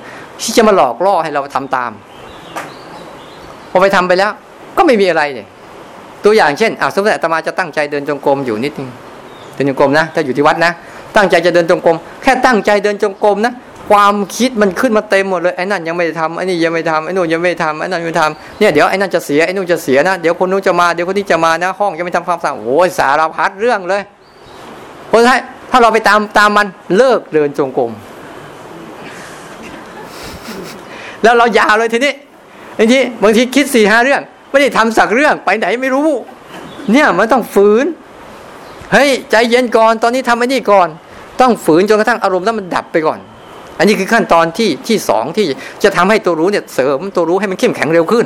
[0.42, 1.92] ที่จะมาหลอกล่อให้เราทำตาม
[3.72, 4.32] พอไปทำไปแล้ว
[4.78, 5.48] ก็ไม่มีอะไรเนี่ย
[6.24, 8.90] ตัวอย่างเช่นอ่าสมมติอาตมาจะตั้งใจเดินจงกรมอยู่นิดนึง
[9.54, 10.72] เดินจงกรมนะถ้าอยู่ที่วัดนะ
[11.16, 13.54] ตั้งใจจะเดินจงกรมแค่ตั้งใจเดินจงกรมนะ
[13.90, 24.02] ความคิดมันขึ้นมาเต็มหมดเลยไอ้นั่นยังไม่ทำไอ้นี่ยังไม่ทำไอ้นู่นยังไม่ทำไอ้นั่นยังไม่ทำเนี่ยเดี๋ยวไอ้นั่นจะเสียไอ้นู่นจะเสียนะเดี๋ยวคนนู้นจะมาเดี๋ยวคนนี้จะมานะ ห้องยังไม่ทำความสะอาดโอ้ยสารพัดเรื่องเลย
[25.08, 25.40] เพราะฉะนั้น
[25.72, 26.68] ถ้าเราไปตามตามมัน
[26.98, 27.92] เลิกเดินจงกรม
[31.24, 32.14] แล้วเรายาวเลยทีนี้
[32.78, 36.10] บางทีบางทีคิดสี่ห้าเรื่อง ไม่ได้ทำสักเรื่องไปไหนไม่รู้
[36.92, 37.86] เนี่ยมันต้องฝืน
[38.94, 40.88] เฮ้ยใจเย็นก่อนตอนนี้ทำไอ้นี่ก่อน
[41.42, 43.20] ต้องฝืนจนกระทั่งอารมณ์นั้นมันดับไปก่อน
[43.78, 45.46] อันนี้คือขั้นตอนที่ที่สองที่
[45.84, 48.26] จะทำให้ตัวรู้เนี่ยเสริมตัวรู้ให้มันเข้มแข็งเร็วขึ้น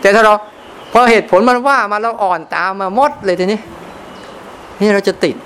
[0.00, 0.34] แต่ถ้าเรา
[0.92, 3.60] พอเหตุผลมันว่ามาเราอ่อนตามมาหมดเลยทีนี้
[4.80, 5.36] นี่เราจะติด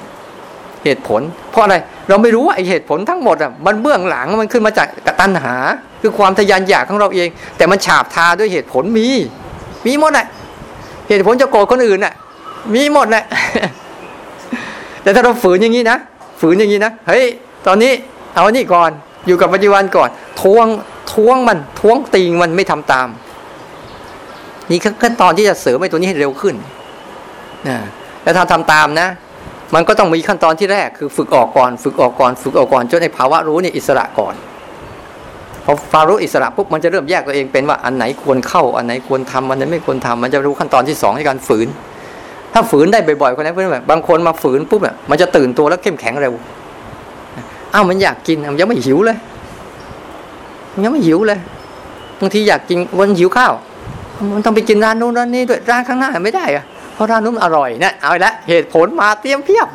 [0.85, 1.21] เหตุผล
[1.51, 1.77] เพราะอะไร
[2.09, 5.55] เราไม่รู้ว่าไอเหตุผลทั้งหมดอะมันเบื้องหลังมันขึ้นมาจากกตัณหา
[6.01, 9.09] คือความทยานอยากของเราเอง แต่มันฉาบทาด้วยเหตุผลมี
[9.87, 10.27] มีหมดแหละ
[11.09, 12.15] เหตุผลจะโกรธคนอื่นน่ะ
[12.75, 13.25] มีหมดแหละ
[15.03, 15.99] แต่ถ้าเราฝืนอย่างนี้นะ
[16.41, 17.25] ฝืนอย่างนี้นะเฮ้ย
[17.67, 17.93] ตอนนี้
[18.35, 18.91] เอานี่ก่อน
[19.27, 20.09] อยู่กับปัจจุบันก่อน
[20.43, 20.67] ทวง
[21.13, 23.09] ทวงมันทวงตีงมันไม่ทำตาม
[24.71, 26.55] นี่ขั้นตอนที่จะเสริมไอ้ตัวนี้ให้เร็วขึ้น
[27.69, 27.79] นะ
[28.23, 29.09] แล้วถ้าทำตามนะ
[29.75, 34.35] มันก็ต้องมีขั้นตอนที่แรกคือฝึกออกก่อน ฝึกออกก่อน ฝึกออกก่อนจนในภาวะรู้เนี่ยอิสระก่อน
[35.65, 41.69] พอฟารู้อิสระปุ๊บมันจะเริ่มแยกตัวเองเป็นว่าอันไหนควรเข้าอันไหนควรทำอันไหนไม่ควรทำมันจะรู้ขั้นตอนที่สองในการฝืน
[42.53, 46.35] ถ้าฝืนได้บ่อยๆคนนั้นเพื่อนแบบบางคนมาฝืนปุ๊บเนี่ยมันจะตื่นตัวแล้วเข้มแข็งเร็ว
[47.75, 49.19] อ้าวมันอยากกินมันยังไม่หิวเลย
[50.73, 51.39] มันยังไม่หิวเลย
[52.21, 53.53] บางทีอยากกินวันหิวข้าว
[54.35, 56.65] มันต้องไปกินร้านนู้นร้านนี้ด้วยร้านข้างหน้าไม่ได้อะ
[56.95, 59.69] เพราะร้านนู้นอร่อยเนะเอาละเหตุผลมาเตรียมเพียบ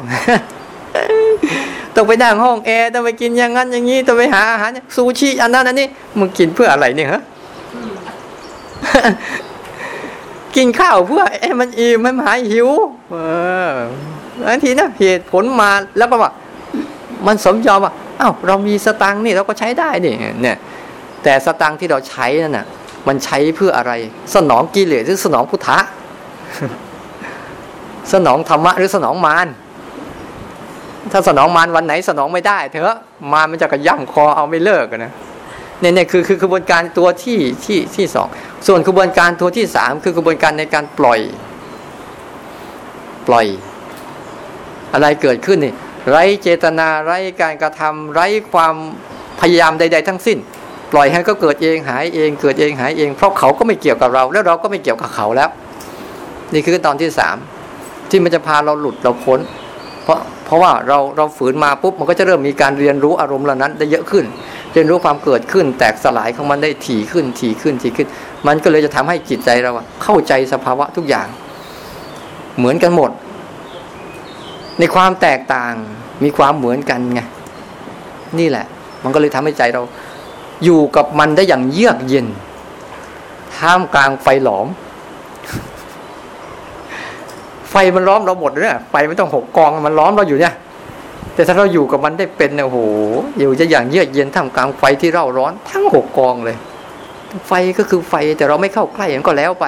[1.96, 5.88] ต้องไปนั่งห้องแอร์ต้องไปกินอย่างนั้นอย่างนี้ต้องไปหาอาหารซูชิอันนั้นอันนี้
[6.18, 7.22] มึงกินเพื่ออะไรเนี่ยฮะ
[10.56, 12.70] กินข้าวเพื่อไอ้มันอิ่มมันหายหิว
[13.12, 13.16] เอ
[13.70, 13.72] อ
[14.46, 16.32] อันทีนะเหตุผลมาแล้วก็ว่า
[17.28, 20.58] มันสมยอมว่าอ้าวเรามีสตังค์นี่เราก็ใช้ได้นี่เนี่ย
[21.24, 22.66] แต่สตังค์ที่เราใช้นั่นน่ะ
[23.08, 23.92] มันใช้เพื่ออะไร
[24.36, 25.80] สนองกิเลสหรือสนองพุทธะ
[28.14, 29.48] สนองธรรมะหรือสนองมาร
[31.12, 32.98] ถ้าสนองมารวันไหนสนองไม่ได้ เถอะ
[33.34, 35.14] มารมันจะกระย่ำคอเอาไม่เลิกนะ
[35.80, 38.28] เนี่ยเนี่ยคือคือกระบวนการตัวที่ที่ที่สอง
[38.68, 41.20] ส่วนกระบวนการตัวที่สามคือกระบวนการในการปล่อย
[43.28, 43.46] ปล่อย
[44.94, 45.74] อะไรเกิดขึ้นนี่
[46.10, 48.76] ไร้เจตนาไร้การกระทำไร้ความ
[49.40, 50.38] พยายามใด ๆ ทั้งสิ้น
[50.92, 55.50] ปล่อยให้ก็เกิดเองหายเอง เกิดเองหายเอง เพราะเขาก็ไม่เกี่ยวกับเรา แล้วเราก็ไม่เกี่ยวกับเขาแล้ว
[56.54, 57.38] นี่คือตอนที่สาม
[58.10, 59.40] ที่มันจะพาเราหลุดเราพ้น
[60.04, 64.26] เพราะเพราะว่าเราเราฝืนมาปุ๊บมันก็จะเริ่มมีการเรียนรู้อารมณ์เหล่านั้น ได้เยอะขึ้น
[64.74, 68.08] เรียนรู้ความเกิดขึ้น แตกสลายของมันได้ถี่ขึ้นถี่ขึ้นถี่ขึ้น
[68.48, 69.72] มันก็เลยจะทำให้จิตใจเรา
[70.04, 71.28] เข้าใจสภาวะทุกอย่าง
[72.58, 73.12] เหมือนกันหมด
[74.80, 75.74] ในความแตกต่าง
[76.24, 77.22] มีความเหมือนกันไง
[78.40, 78.66] นี่แหละ
[79.04, 79.82] มันก็เลยทำให้ใจเรา
[80.64, 82.26] อยู่กับมันได้อย่างเยือกเย็น
[83.58, 84.68] ท่ามกลางไฟหลอม
[87.70, 90.54] ไฟมันล้อมเราหมดเนี่ยไฟไม่ต้องหกกองมันล้อมเราอยู่เนี่ย
[91.34, 92.80] แต่ถ้าเราอยู่กับมันได้เป็นเนี่ยโห
[93.40, 96.58] อยู่จะอย่างเยือกเย็นท่ามกลางไฟที่เร่าร้อนทั้งหกกองเลย
[97.48, 99.66] ไฟก็คือไฟแต่เราไม่เข้าใกล้มันก็แล้วไป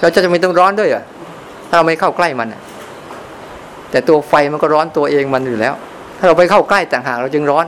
[0.00, 1.04] เราจะจะไม่ต้องร้อนด้วยอะ
[1.68, 2.48] ถ้าเราไม่เข้าใกล้มัน
[3.92, 5.74] แต่ตัวไฟมันก็ร้อนตัวเองมันอยู่แล้ว
[6.18, 7.64] ถ้าเราไปเข้าใกล้ต่างหากเราจึงร้อน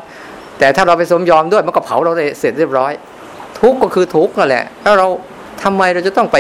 [0.59, 2.93] แต่ถ้าเราไปสมยอมด้วยมันก็เผาเราเลยเสร็จเรียบร้อย
[3.61, 5.07] ทุกก็คือทุกนั่นแหละถ้าเรา
[5.63, 6.37] ทำไมเราจะต้องไป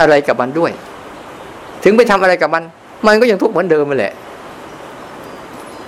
[0.00, 0.70] อะไรกับมันด้วย
[1.84, 2.62] ถึงไปทำอะไรกับมัน
[3.06, 4.12] มันก็ยังทุกข์เหมือนเดิมมาแหละ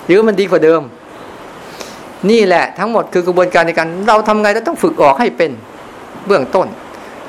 [0.07, 0.83] หรือมันดีกว่าเดิม
[2.31, 5.51] นี่แหละทั้งหมดคือกระบวนการในการเราทำไงเราต้องฝึกออกให้เป็น
[6.27, 6.67] เบื้องต้น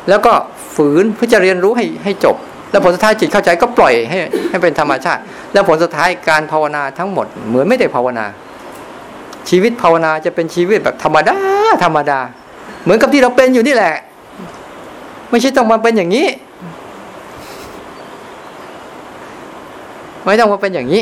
[0.10, 0.34] แล้วก็
[0.76, 2.36] ฝืนเพื่อจะเรียนรู้ให้ให้จบ
[2.72, 4.18] แล้วผลสุดท้ายจิตเข้าใจก็ปล่อยให้
[4.50, 5.22] ให้เป็นธรรมชาติ
[5.54, 8.26] แล้วผลสุดท้ายการภาวนาทั้งหมด เหมือนไม่ได้ภาวนา
[9.50, 11.38] ชีวิตภาวนาจะเป็นชีวิตแบบธรรมดา
[11.84, 12.20] ธรรมดา
[12.84, 13.96] เหมือนกับที่เราเป็นอยู่นี่แหละ
[15.30, 16.28] ไม่ใช่ต้องมาเป็นอย่างนี้
[20.24, 21.02] ไม่ต้องมาเป็นอย่างนี้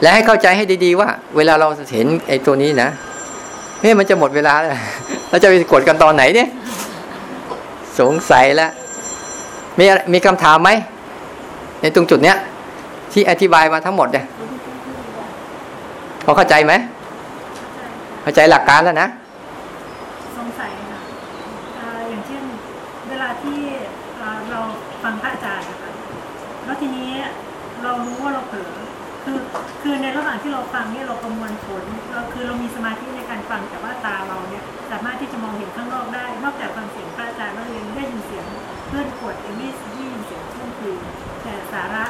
[0.00, 2.88] และให้เข้าใจให้ดีๆว่า เวลาเราเห็นไอ้ตัวนี้นะ
[3.80, 4.72] เฮ้ยมันจะหมดเวลาแล้ว
[5.30, 6.48] เราจะไปกดกันตอนไหนเนี่ย
[8.00, 8.70] สงสัยแล้ว
[9.78, 10.70] มีมีคำถามไหม
[11.80, 12.36] ในตรงจุดเนี้ย
[13.12, 14.24] ที่อธิบายมาทั้งหมดเนี่ย
[16.24, 16.72] พอเข้าใจไหม
[18.22, 19.08] เข้าใจหลักการแล้วนะ
[20.36, 21.00] สงสัยค่ะ
[22.10, 22.42] อย่างเช่น
[23.08, 23.58] เวลาที่
[24.50, 24.60] เรา
[25.02, 25.90] ฟังพระอาจารย์นะคะ
[26.64, 27.08] แล้วทีนี้
[27.82, 28.70] เรารู้ว่าเราเผลอ
[29.24, 29.38] คือ
[29.82, 31.05] คือในระหว่างที่เราฟังเนี่ย
[41.76, 42.04] สาระ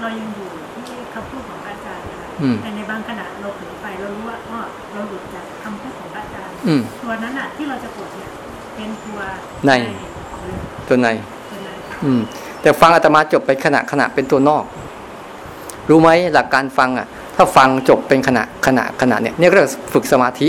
[0.00, 4.58] เรายังอยู่ที่คำพูดของพระอาจารย์นะคะอืมแต่ในบางขณะเราเผลอไปเรารู้ว่าอ๋อ
[4.92, 8.30] เราหลุดจากคำพูดของพระอาจารย์อืมตัวนั้นอะที่เราจะกดเนี่ย
[8.74, 9.18] เป็นตัว
[9.66, 10.56] ในหรือ
[10.88, 11.08] ตัวใน
[11.50, 11.70] ตัวใน
[12.04, 12.20] อืม
[12.62, 14.64] แต่ฟังอาตมาจบไปขณะขณะเป็นตัวนอก
[15.90, 20.48] รู้ไหมหลักการฟังอะ ถ้าฟังจบเป็นขณะขณะขณะเนี่ยเนี่ยก็เรียกฝึกสมาธิ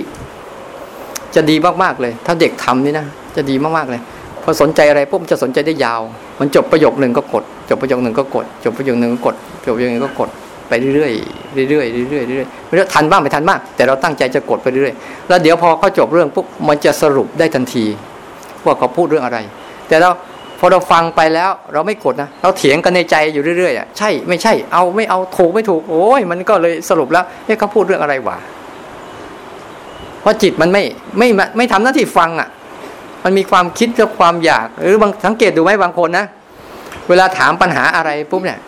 [1.35, 3.05] จะดีมากๆเลย ถ้าเด็กทำนี่นะ
[3.35, 4.01] จะดีมากๆเลย
[4.43, 6.01] พอสนใจอะไรปุ๊บจะสนใจได้ยาว
[6.39, 9.35] มันจบประโยคหนึ่งก็กด จบประโยคหนึ่งก็กด จบประโยคหนึ่งก็กด
[9.65, 10.29] จบประโยคหนึ่งก็กด
[10.69, 11.11] ไปเรื่อย
[11.53, 14.93] เรื่อยเรื่อยเรื่อยไม่รู้ทันบ้างไม่ทันบ้างแต่เราตั้งใจจะกดไปเรื่อย
[15.27, 17.85] แล้วเดี๋ยวพอเขาจบเรื่องปุ๊บมันจะสรุปได้ทันที
[18.65, 19.37] ว่าเขาพูดเรื่องอะไร
[19.87, 20.09] แต่เรา
[20.59, 28.37] พอเราฟังไปแล้วเราไม่กดนะเราเถียงกันในใจอยู่เรื่อยๆอะใช่ไม่ใช่เอาไม่เอาถูกไม่ถูกโอ้ยมันก็เลยสรุปแล้วเฮ้ยเขาพูดเรื่องอะไรวะ
[30.21, 30.83] เพราะจิตมันไม่
[31.17, 31.27] ไม่
[31.57, 32.47] ไม่ทำหน้าที่ฟังอะ
[33.23, 36.25] มันมีความคิดและความอยาก หรือบางสังเกตดูไหมบางคนนะ
[37.09, 38.59] เวลาถามปัญหาอะไรปุ๊บเนี่ย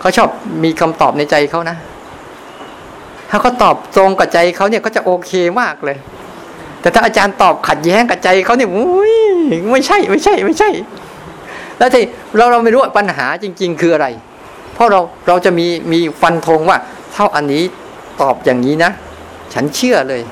[0.00, 0.28] เขาชอบ
[0.64, 1.76] มีคำตอบในใจเขานะ
[3.30, 5.30] ถ้าเขาตอบตรงกับใจเขาเนี่ยก็จะโอเค
[5.60, 5.96] มากเลย
[6.80, 9.14] แต่ถ้าอาจารย์ตอบขัดแย้งกับใจเขาเนี่ยอุ้ย
[9.72, 10.70] ไม่ใช่ ไม่ใช่ ไม่ใช่
[11.78, 12.04] แล้วที่
[12.36, 14.06] เราเราไม่รู้ปัญหาจริง ๆ คืออะไร
[14.74, 16.78] เพราะเราเราจะมีมีฟันธงว่า
[17.12, 17.62] เท่าอันนี้
[18.20, 18.90] ตอบอย่างนี้นะ
[19.54, 20.22] ฉันเชื่อเลย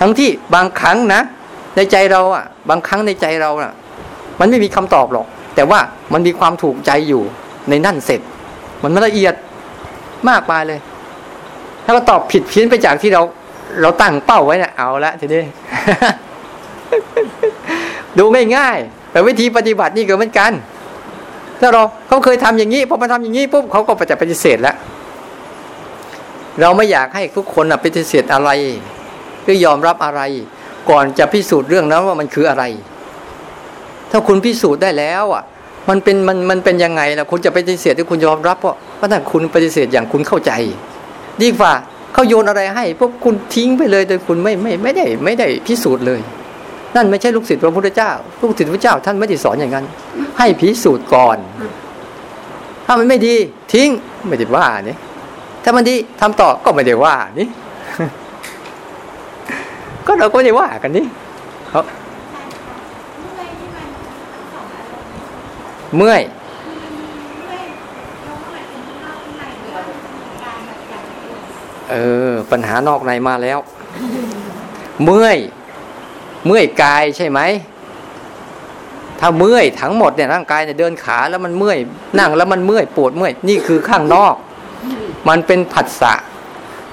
[0.00, 1.20] ทั้งที่บางครั้งนะ
[1.76, 3.72] ในใจเราอะ บางครั้งในใจเราอะ
[4.40, 5.80] มันไม่มีคำตอบหรอก แต่ว่า
[6.12, 7.22] มันมีความถูกใจอยู่
[7.68, 8.20] ในนั่นเสร็จ
[8.82, 9.34] มันละเอียด
[10.28, 10.80] มากมายเลย
[11.84, 13.22] ถ้าเราตอบผิดเพี้ยนไปจากที่เรา
[13.82, 15.42] เราตั้งเป้าไว้เนะเอาละทีนี้
[18.18, 18.24] ดู
[18.56, 20.52] ง่ายๆแต่วิธีปฏิบัตินี่ก็เหมือนกัน
[21.60, 24.76] ถ้าเราเขาเคยทำอย่างนี้พอมาทำอย่างนี้ปุ๊บเขาก็จะปฏิเสธแล้ว
[26.60, 28.50] เราไม่อยากให้ทุกคนปฏิเสธอะไร
[29.44, 30.20] หรือยอมรับอะไร
[30.90, 32.64] ก่อนจะพิสูจน์เรื่องนั้นว่ามันคืออะไร
[34.10, 35.44] ถ้าคุณพิสูจน์ได้แล้วอะ
[35.88, 40.52] มันเป็นมันมันเป็นยังไงล่ะคุณจะปฏิเสธหรือคุณยอมรับเพราะว่าถ้าคุณปฏิเสธอย่างคุณเข้าใจ
[41.42, 41.72] ดีกว่า
[42.12, 46.20] เขาโยนอะไรให้พวกคุณทิ้งไปเลยโดยคุณไม่ไม่ไม่ได้ไม่ได้พิสูจน์เลย
[46.96, 48.10] นั่นไม่ใช่ลูกศิษย์พระพุทธเจ้า
[48.40, 49.84] ลูกศิษย์พระเจ้า ท่านไม่ได้สอนอย่างนั้น
[50.38, 51.38] ให้พิสูจน์ก่อน
[52.86, 53.34] ถ้ามันไม่ดี
[53.72, 53.88] ทิ้ง
[54.28, 54.96] ไม่ได้ว่านี่
[55.64, 57.48] ถ้ามันดีทำต่อก็ไม่ได้ว่านี่
[60.10, 61.06] ก็เราก็ไม่ว่ากันนี่
[61.68, 61.80] เขา
[65.96, 66.22] เมื่อย
[71.90, 71.96] เอ
[72.28, 73.58] อปัญหานอกในมาแล้ว
[75.04, 75.38] เมื่อย
[76.46, 77.40] เมื่อยกายใช่ไหม
[79.20, 81.78] ถ้าเมื่อยทั้งหมดเนี่ยร่างกายเนี่ยเดินขาแล้วมันเมื่อย
[82.18, 84.34] นั่งแล้วมันเมื่อยปวดเมื่อยนี่คือข้างนอก
[85.28, 86.14] มันเป็นผัสสะ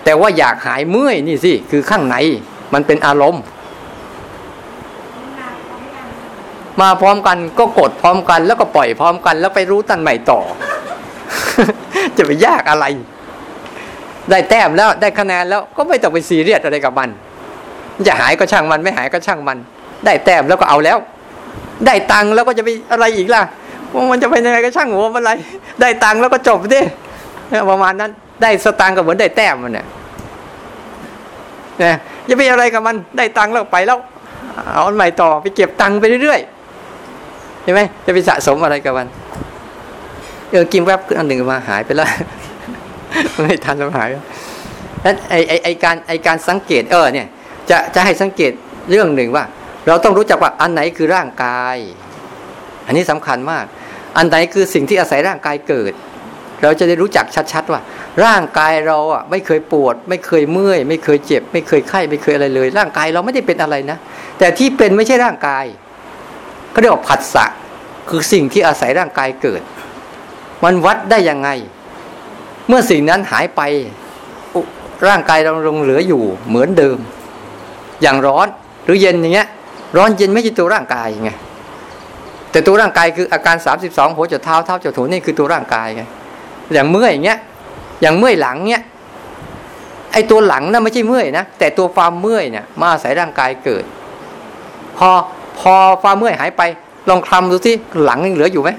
[0.04, 2.18] แต่ว่าอยากหายเมื่อยนี่สิคือข้างใน
[2.74, 3.44] มันเป็นอารมณ์
[6.82, 10.40] มาพร้อมกันก็กดพร้อมกันแล้วก็ปล่อยพร้อมกัน แล้วไปรู้ตันใหม่ต่อ
[12.18, 12.86] จะไปยากอะไร
[14.30, 17.10] ได้แต้มแล้วได้คะแนนแล้วก็ไม่ต้องไปซีเรียสอะไรกับมัน
[18.08, 19.58] จะหายก็ช่างมันไม่หายก็ช่างมัน
[20.06, 20.98] ได้แต้มแล้วก็เอาแล้ว
[21.86, 23.42] ได้ตังค์แล้วก็จะไปอะไรอีกล่ะ
[23.94, 25.32] ว่ามันจะไปยังไงก็ช่างหัวมันอะไร
[25.82, 26.82] ได้ตังค์แล้วก็จบดิ
[27.70, 28.12] ประมาณนั้น
[28.42, 29.88] ได้สตังค์ก็เหมือนได้แต้มมันเนี่ย
[31.84, 31.96] นะ
[32.28, 34.00] อย่าไปอะไรกับมันได้ตังค์แล้วไปแล้ว
[34.74, 39.08] เอาอันใหม่ต่อไปเก็บตังค์ไปเรื่อยๆเห็นไหมจะไปสะสมอะไรกับมัน
[40.52, 42.08] เออกินแวบขึ้นอันหนึ่งมาหายไปแล้ว
[43.42, 44.24] ไม่ทันแล้วหายแล้ว
[45.30, 47.28] ไอไอไอการไอการสังเกตเออเนี่ย
[47.70, 48.52] จะจะให้สังเกต
[48.90, 49.46] เรื่องหนึ่งว่า
[49.88, 51.78] เราต้องรู้จักว่าอันไหนคือร่างกาย
[52.86, 53.66] อันนี้สำคัญมาก
[54.18, 55.94] อันไหนคือสิ่งที่อาศัยร่างกายเกิด
[56.64, 57.82] เราจะได้รู้จักชัดๆว่า
[58.26, 63.98] ร่างกายเราอะไม่เคยปวด ไม่เคยเมื่อย ไม่เคยเจ็บ ไม่เคยไข้ไม่เคยอะไรเลย ร่างกายเราไม่ได้เป็นอะไรนะ
[64.40, 65.66] แต่ที่เป็นไม่ใช่ร่างกาย
[66.72, 67.46] เขาเรียกว่าผัสสะ
[68.10, 69.62] คือสิ่งที่อาศัยร่างกายเกิด
[70.64, 71.50] มันวัดได้ยังไง
[72.68, 73.62] เมื่อสิ่งนั้นหายไป
[75.08, 76.98] ร่างกายเราลงเหลืออยู่เหมือนเดิม
[78.02, 78.48] อย่างร้อน
[78.86, 79.48] หรือเย็นอย่างเงี้ย
[79.98, 81.32] ร้อนเย็นไม่ใช่ตัวร่างกายไง
[82.52, 83.56] แต่ตัวร่างกายคืออาการ
[83.88, 86.04] 32 หัวจุดเท้าเท้าจุดหูนี่คือตัวร่างกายไง
[86.74, 87.40] อย่างเมื่อยอย่างเงี้ย
[88.02, 88.84] อย่างเมื่อยหลังเงี้ย
[90.14, 93.84] ไอตัวหลังน่ะไม่ใช่เมื่อยนะแต่ตัวความเมื่อยเนี่ยมาอาศัยร่างกายเกิด
[94.98, 95.10] พอ
[95.60, 96.62] พอความเมื่อยหายไป
[97.10, 98.70] ลองคลำดูที่หลังยังเหลืออยู่ไหม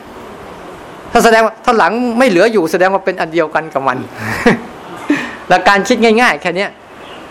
[1.12, 3.99] ถ้าแสดงว่าถ้าหลังไม่เหลืออยู่แสดงว่าเป็นอันเดียวกันกับมัน
[5.49, 6.66] หลักการคิดง่าย ๆ แค่นี้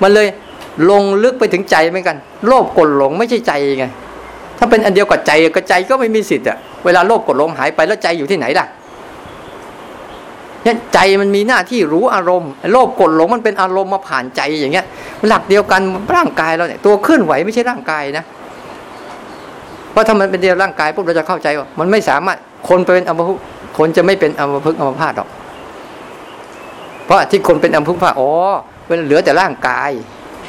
[0.02, 0.28] มันเลย
[0.90, 3.86] ลงลึกไปถึงใจเหมือนกัน โลภกดหลงไม่ใช่ใจไง
[4.58, 8.66] ถ้าเป็นอันเดียวกับใจก็ใจก็ไม่มีสิทธิ์อะเวลาโลภกดหลงหายไปแล้วใจอยู่ที่ไหนล่ะ
[10.64, 14.86] เนี่ยใจมันมีหน้าที่รู้อารมณ์โลภกดหลงมันเป็นอารมณ์มาผ่านใจอย่างเงี้ย
[15.28, 15.82] หลักเดียวกัน
[16.16, 18.26] ร่างกายเราเนี่ยตัวเคลื่อนไหวไม่ใช่ร่างกายนะ
[19.92, 22.38] เพราะถ้ามันเป็นเดียวร่างกายปุ๊บเราจะเข้าใจว่า มันไม่สามารถ
[22.70, 23.44] คนเป็นอัมพฤกษ์
[23.78, 25.30] คนจะไม่เป็นอัมพฤกษ์อัมพาตหรอก
[27.06, 28.30] เพราะที่คนเป็นอัมพฤกษ์ว่าอ๋อ
[28.90, 29.92] มันเหลือแต่ร่างกาย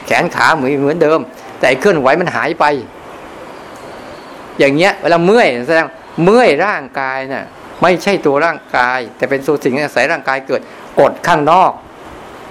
[0.06, 1.20] แขนขาเหมือนเหมือนเดิม
[1.60, 2.64] แต่เคลื่อนไหวมันหายไป
[4.58, 5.86] อย่างเงี้ย เวลาเมื่อยแสดง
[6.24, 7.44] เมื่อยร่างกายน่ะ
[7.82, 10.62] ไม่ใช่ตัวร่างกาย แต่เป็นส่สิ่งที่อาศัยร่างกายเกิด
[11.00, 11.72] กดข้างนอก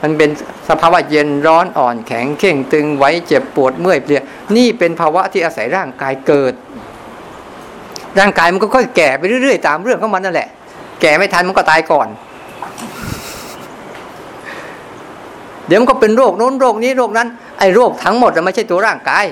[0.01, 0.30] มันเป็น
[0.69, 4.21] สภาวะเย็นร้อนอ่อนแข็งเข่งตึงไว้เจ็บปวดเมื่อยเพลีย
[4.55, 6.53] นี่เป็นภาวะที่อาศัยร่างกายเกิด
[8.19, 10.49] ร่างกายมันก็ค่อยแก่ไปเรื่อยๆ ตามเรื่องของมันนั่นแหละ
[11.01, 12.07] แก่ไม่ทันมันก็ตายก่อน
[15.67, 17.28] เดี๋ยวมันก็เป็นโรคโน้นโรคนี้โรคนั้น
[17.59, 19.25] ไอ้โรคทั้งหมดมันไม่ใช่ตัวร่างกาย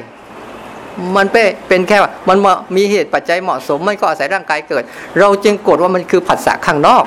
[1.18, 2.38] มันเป็นเป็นแค่ว่ามัน
[2.76, 4.84] มีเหตุปัจจัยเหมาะสมมันก็อาศัยร่างกายเกิด
[5.20, 7.06] เราจึงกดว่ามันคือผัสสะข้างนอก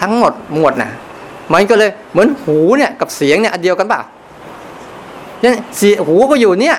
[0.00, 0.90] ทั้งหมดหมดนะ
[1.54, 4.00] มันก็เลยเหมือนหูเนี่ยกับเสียงเนี่ยอันเดียวกันเปล่า
[5.42, 6.76] เนี่เสียหูก็อยู่เนี่ย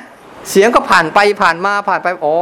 [0.52, 2.38] เสียงก็ผ่านไปผ่านมาผ่านไปอ๋อ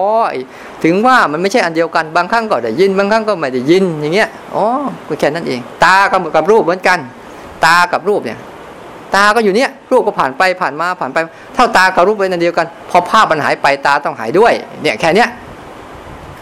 [0.83, 4.65] ถึงว่ามันไม่ใช่อันเดียวกันบางครั้งก็ได้ยินบางครั้งก็ไม่ได้ยินอย่างเงี้ยอ๋อ
[5.07, 6.99] ก็แค่นั้นเอง ตากับกับรูปเหมือนกัน
[7.65, 8.39] ตากับรูปเนี่ย
[9.15, 11.17] ตาก็อยู่เนี่ยรูปก็ผ่านไปผ่านมาผ่านไป
[11.55, 14.53] เท่าตากับรูปเป็นอันเดียวกัน พอภาพมันหายไปตาต้องหายด้วย
[14.83, 15.29] เนี่ยแค่เนี้ย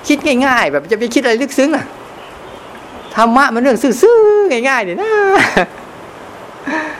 [0.07, 1.85] คิดง่าย ๆ แบบจะไปคิดอะไรลึกซึ้งอะ
[3.15, 5.11] ธรรมะมันเรื่องซื่อๆง่ายๆเนี่ยนะ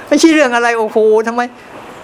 [0.08, 0.98] ไม่ใช่เรื่องอะไรโอ้โห
[1.28, 1.42] ทำไม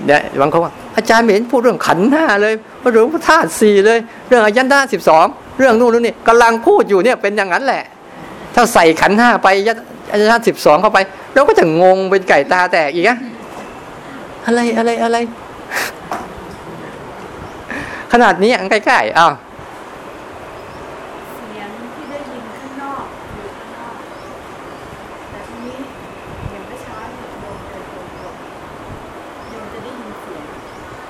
[0.05, 5.25] เนี่ยบางคนว่าอาจารย์ไม่เห็นพูดเรื่องขันห้าเลยมาเรื่องธาตุสี่เลย เรื่องอายนะสิบสอง
[5.59, 7.83] เรื่องนู่นนี่กำลังพูดอยู่เนี่ยเป็นอย่างนั้นแหละ
[8.55, 9.47] ถ้าใส่ขันห้าไป
[10.11, 10.97] อายนะสิบสองเข้าไป
[11.33, 13.17] เราก็จะงงเป็นไก่ตาแตกอีกอะ
[14.45, 15.17] อะไรอะไรอะไร
[18.11, 19.31] ขนาดนี้อันใกล้ๆอ้าว
[21.35, 23.95] เสียงที่ได้ยินข้างนอกอยู่ข้างนอก
[25.29, 25.77] แต่ทีนี้
[26.53, 27.81] ย่างเมื่อเช้าเลยโยมเคย
[29.49, 30.43] โยมจะได้ยินเสียง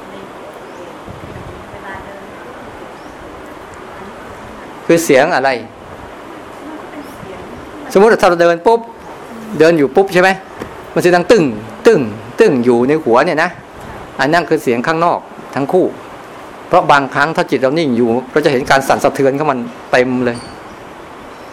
[0.09, 0.93] ในหัวตัวเอง
[1.31, 2.21] อย่างเวลาเดิน
[4.85, 5.49] คือเสียงอะไร
[7.93, 8.79] สมมติถ้าเราเดินปุ๊บ
[9.59, 10.29] เดินอยู่ปุ๊บใช่ไหม
[10.93, 11.43] มันจะดังตึ้ง
[11.87, 12.01] ตึ้ง
[12.39, 13.49] ตึ้งอยู่ในหัวเนี่ยนะ
[14.19, 15.19] อันนั้นคือเสียงข้างนอก
[15.55, 15.85] ทั้งคู่
[16.67, 19.59] เพราะบางครั้งถ้าจิตเรานิ่งอยู่ เราจะเห็นการสั่นสะเทือนของมัน
[19.91, 20.37] เต็มเลย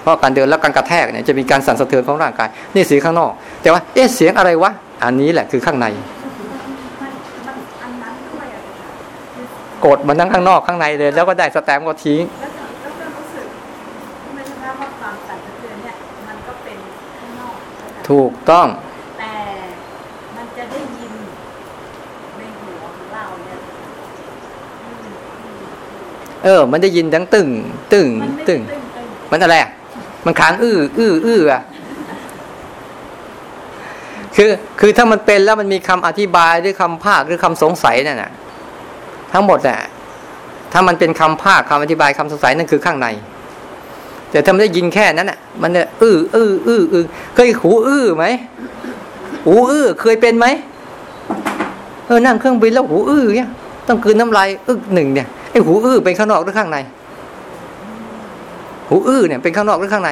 [0.03, 4.71] เพราะการเดินแล้วการกระแทกเนี่ยจะมีการสั่นสะเทือนของร่างกาย นี่เสียงข้างนอก แต่ว่าเอ๊ะเสียงอะไรวะ
[5.05, 5.87] อันนี้แหละคือข้างใน
[7.03, 7.13] มัน
[7.47, 8.89] มันอันนั้นด้วยอะค่ะ
[9.35, 9.45] คือ
[9.85, 12.51] กดมันทั้งข้างนอกข้างในเลย แล้วก็ได้สแตมป์ก็ทิ้งแล้ว
[18.51, 18.61] ก็
[18.92, 27.49] แเออ มันได้ยินทั้งตึ้ง
[27.93, 29.71] ตึ้งมันไม่ตึ้งตึ้งตึ้งมันอะไรอะ
[30.25, 31.63] มันค้างอื้ออื้ออื้ออะ
[34.37, 38.31] คือคือถ้ามันเป็นแล้วมันมีคำอธิบายหรือคำภาคหรือคำสงสัยนั่นน่ะ
[39.33, 39.79] ทั้งหมดน่ะ
[40.73, 43.09] ถ้ามันเป็นคำภาคคำอธิบายคำสงสัยนั่นคือข้างใน
[44.31, 48.25] แต่ถ้ามันได้ยินแค่นั้นน่ะ มันเนี่ยอื้ออื้ออื้ออื้อเคยหูอื้อไหม
[49.47, 50.47] หูอื้อเคยเป็นไหม
[52.07, 53.51] เออนั่งเครื่องบินแล้วหูอื้อเนี่ย
[53.89, 56.79] ต้องคืนน้ำลายอึกหนึ่งเนี่ย ไอ้หูอื้อเป็นข้างนอกหรือข้างใน
[58.89, 60.11] หูอื้อเนี่ยเป็นข้างนอกหรือข้างใน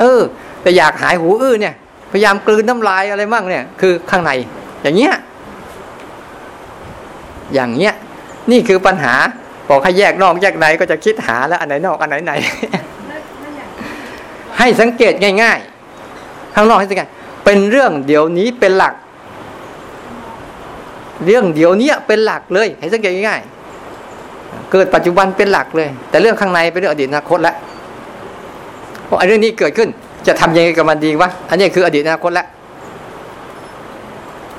[0.00, 0.20] เออ
[0.62, 1.74] แต่อยากหายหูอื้อเนี่ย
[2.12, 4.30] พยายามกลืนน้ำลายอะไรมั่งเนี่ย คือข้างใน
[4.82, 5.14] อย่างเงี้ย
[7.54, 7.94] อย่างเงี้ย
[8.50, 9.14] นี่คือปัญหา
[9.68, 12.32] บอกให้แยกนอกแยกในก็จะคิดหาแล้วอันไหนนอกอันไหนใน
[14.58, 15.12] ให้สังเกต
[15.42, 15.58] ง่าย
[16.06, 17.08] ๆ ข้างนอกให้สังเกต
[17.44, 18.94] เป็นเรื่องเดี๋ยวนี้เป็นหลัก
[21.24, 23.57] เรื่องเดี๋ยวนี้เป็นหลักเลย ให้สังเกตง่ายๆ
[24.72, 27.56] เกิดปัจจุบันเป็นหลักเลย แต่เรื่องข้างในเป็นเรื่องอดีตอนาคตแล้ว
[29.06, 29.88] เพราะไอ้เรื่องนี้เกิดขึ้น
[30.26, 32.46] จะทำยังไงกับมันดีวะอันนี้คืออดีตอนาคตแล้ว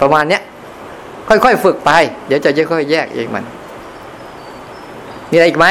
[0.01, 0.41] ประมาณเนี้ย
[1.27, 1.91] ค่อยๆฝึกไป
[2.27, 3.43] เดี๋ยวจะค่อยๆแยกเองมัน
[5.29, 5.67] มีอะไรอีกไหม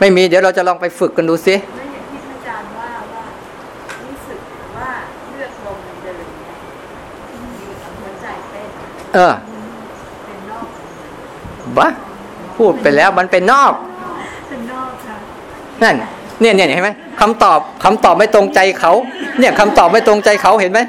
[0.00, 3.24] ไม่มีเดี๋ยวเราจะลองไปฝึกกันดูซิแล้วอย่างที่พระอาจารย์ว่าว่า
[4.06, 4.38] รู้สึก
[4.76, 4.90] ว่า
[5.30, 6.56] เลือดลมมันเดินเนี่ย
[7.60, 8.68] อยู่กับหัวใจเต้น
[9.14, 9.34] เออ
[10.24, 10.66] เป็นนอก
[11.78, 11.88] บ้า
[12.62, 13.72] พูดไปแล้วมันเป็นนอก
[14.48, 15.16] เป็นนอกค่ะ
[15.82, 15.96] นั่น
[16.40, 16.90] เนี่ยเนี่ยเห็นไหม
[17.20, 18.92] คำตอบคำตอบไม่ตรงใจเขา
[19.38, 20.80] เนี่ยคำตอบไม่ตรงใจเขาเห็นไหม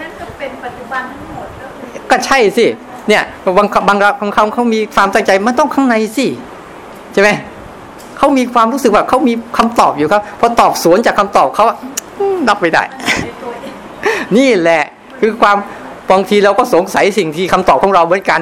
[0.00, 2.66] นั่นก็เป็นปัจจุบันทั้งหมดก็คือก็ใช่สิ
[3.08, 3.22] เนี่ย
[3.56, 6.26] บางบางบางคำเขามีความตั้งใจมันต้องข้างในสิ
[7.12, 7.30] ใช่ไหม
[8.18, 11.76] เขามีความรู้สึกว่าเขามีคำตอบอยู่ครับพอตอบสวนจากคำตอบเขาอะ
[12.18, 12.82] อืมรับไม่ได้
[13.24, 13.74] ในตัวเอง
[14.36, 14.82] นี่แหละ
[15.20, 15.56] คือความ
[16.10, 18.40] บางทีเราก็สงสัยสิ่งที่คำตอบของเราเหมือนกัน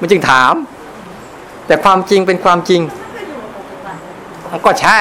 [0.00, 0.54] มันจึงถาม
[1.68, 5.00] แต่ความจริงเป็นความจริงมันก็อยู่กับปัจจุบันก็ใช่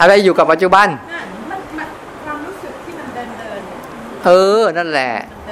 [0.00, 1.88] อะไรอยู่กับปัจจุบันนั่นมันมัน
[2.24, 3.80] ความรู้สึกที่มันเดินเดินเนี่ย
[4.24, 5.10] เออ นั่นแหละ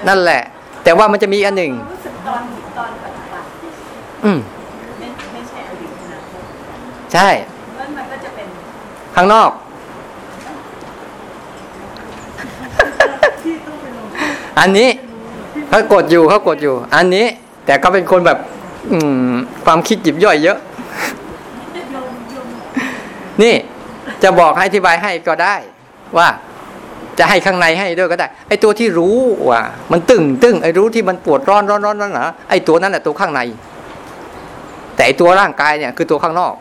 [0.09, 0.41] นั่นแหละ
[0.85, 2.43] แต่ว่ามันจะมีอันหนึ่งความรู้สึกตอน
[2.77, 3.45] ตอนปัจจุบัน
[4.25, 4.39] อืม
[4.99, 6.43] ไม่ไม่ใช่อดีตอนาคต
[7.12, 7.29] ใช่
[7.77, 8.49] แล้วมันก็จะเป็น
[9.15, 9.51] ข้างนอก
[13.43, 14.07] ที่ต้องไปลง
[14.61, 14.89] อันนี้
[15.69, 17.27] เขากดอยู่เขากดอยู่ อันนี้
[17.67, 18.39] แต่ก็เป็นคนแบบ
[18.93, 18.99] อื
[19.32, 20.59] ม ความคิดหยิบย่อยเยอะ
[23.43, 23.55] นี่
[24.22, 25.55] จะบอกให้อธิบายให้ก็ได้
[26.18, 26.28] ว่า
[27.18, 29.16] จะให้ข้างในให้ด้วยก็ได้ ไอ้ตัวที่รู้
[29.51, 29.61] ว่า
[29.93, 33.41] มันตึงตึงไอ้รู้ที่มันปวดร้อนร้อนร้อนนั่นนะไอ้ตัวนั้นแหละตัวข้างใน
[34.95, 36.55] แต่ไอ้ตัวร่างกายเนี่ยคือตัวข้างนอก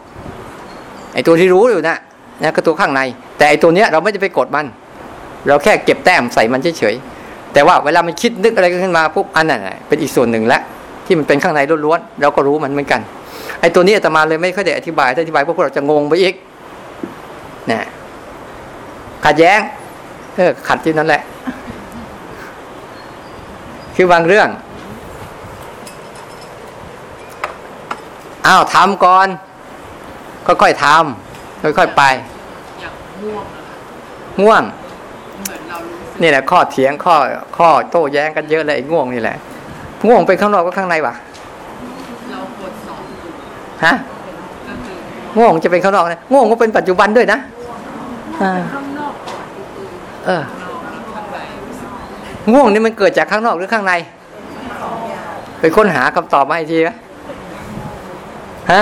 [1.13, 1.97] ไอ้ตัวที่รู้อยู่นะ
[2.43, 3.01] นะคือตัวข้างใน
[3.37, 4.65] แต่ไอ้ตัวเนี้ยเราไม่ได้ไปกดมัน
[5.47, 10.59] เราแค่เก็บแต้มใส่มันเฉยๆแต่ว่าเวลามันคิดนึกอะไรขึ้นมาปุ๊บอันนั้นเป็นอีกส่วนหนึ่งละ
[11.05, 13.01] ที่มันเป็นข้างในล้วนๆเราก็รู้มันเหมือนกัน
[13.59, 16.33] ไอ้ตัวนี้อาตมาเลยไม่ค่อยได้อธิบายถ้าอธิบายพวกเราจะงงไปอีก
[17.71, 17.81] นะ
[19.25, 19.59] ขัดแย้ง
[20.35, 21.21] เออขัดที่นั่นแหละ
[23.95, 24.49] คือบางเรื่อง
[28.47, 29.27] อ้าวทำก่อน
[30.45, 32.03] ค่อยๆทำค่อยๆไป
[32.79, 32.93] อย่าง
[33.23, 33.75] ม่วงอะค่ะ
[34.41, 34.63] ง่วง
[35.43, 37.15] เหมือนเรารู้สึกนี่แหละ ข้อเถียงข้อ
[37.57, 39.37] ข้อโต้แย้งกันเยอะเลยไอ้ง่วงนี่แหละ
[40.07, 41.13] ง่วงเป็นข้างนอกก็ข้างในวะ
[42.29, 43.31] เรากดสองจุด
[43.85, 43.93] ฮะ
[44.67, 44.95] ก็คือ
[45.37, 47.39] ง่วงจะเป็นข้างนอกนะง่วงก็เป็นปัจจุบันด้วยนะ
[48.43, 49.45] อ่าข้างนอกก่อน
[50.25, 50.69] เออเรา
[51.15, 53.93] ข้างในรู้สึกง่วงนี่มันเกิดจากข้างนอกหรือข้างใน
[55.59, 56.89] ไปค้นหาคำตอบมาอีกทีไหม
[58.71, 58.81] ฮะ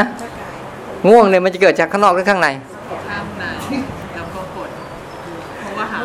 [1.10, 2.48] ง่วงเนี่ยมันจะเกิดจากข้างนอกหรือข้างใน
[3.10, 3.44] ข้างใน
[4.16, 4.70] แล้วก็กด
[5.62, 6.00] เพราะว่าหา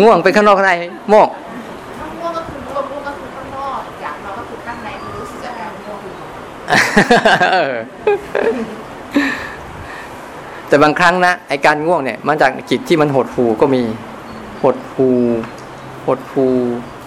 [0.00, 0.72] ง่วงเป็นข้างนอกข้างใน
[1.10, 1.28] โมก
[10.68, 13.82] แต่บางครั้งนะไอการง่วงเนี่ยมาจากจิตที่มันหดหูก็มี
[14.62, 15.08] หดหู
[16.06, 16.46] หดหู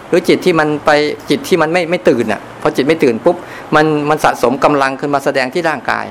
[0.07, 0.91] หรือจิตที่มันไป
[1.29, 3.35] จิตที่มันไม่ไม่ตื่นอะพอจิตไม่ตื่นปุ๊บ
[3.75, 6.05] มันมันสะสมกำลังขึ้นมาแสดงที่ร่างกาย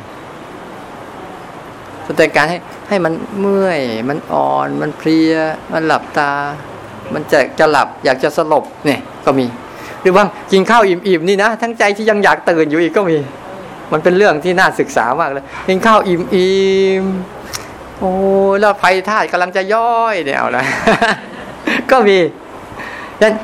[2.07, 5.35] แสดงการให้ให้มันเมื่อย มันอ่อน มันเพลีย
[5.73, 6.33] มันหลับตา
[7.15, 9.47] มันจะจะหลับอยากจะสลบเนี่ยก็มี
[10.03, 13.17] หรือว่ากินข้าวอิ่มๆนี่นะ ทั้งใจที่ยังอยากตื่นอยู่อีกก็มี
[13.93, 16.19] มันเป็นเรื่องที่น่าศึกษามากเลยกินข้าวอิ่
[17.03, 18.11] มๆโอ้
[18.61, 20.65] แล้วไฟธาตุกำลังจะย่อยเนี่ยเอาละ
[21.91, 22.19] ก็มี
[23.23, 23.35] นั่น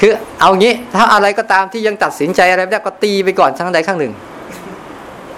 [0.00, 4.12] คือเอางี้ถ้าอะไรก็ตามที่ยังตัดสินใจอะไรไม่ได้ก็ตีไปก่อนทั้งใดข้างหนึ่ง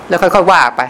[0.08, 0.82] แล้วค่อยๆว่าไป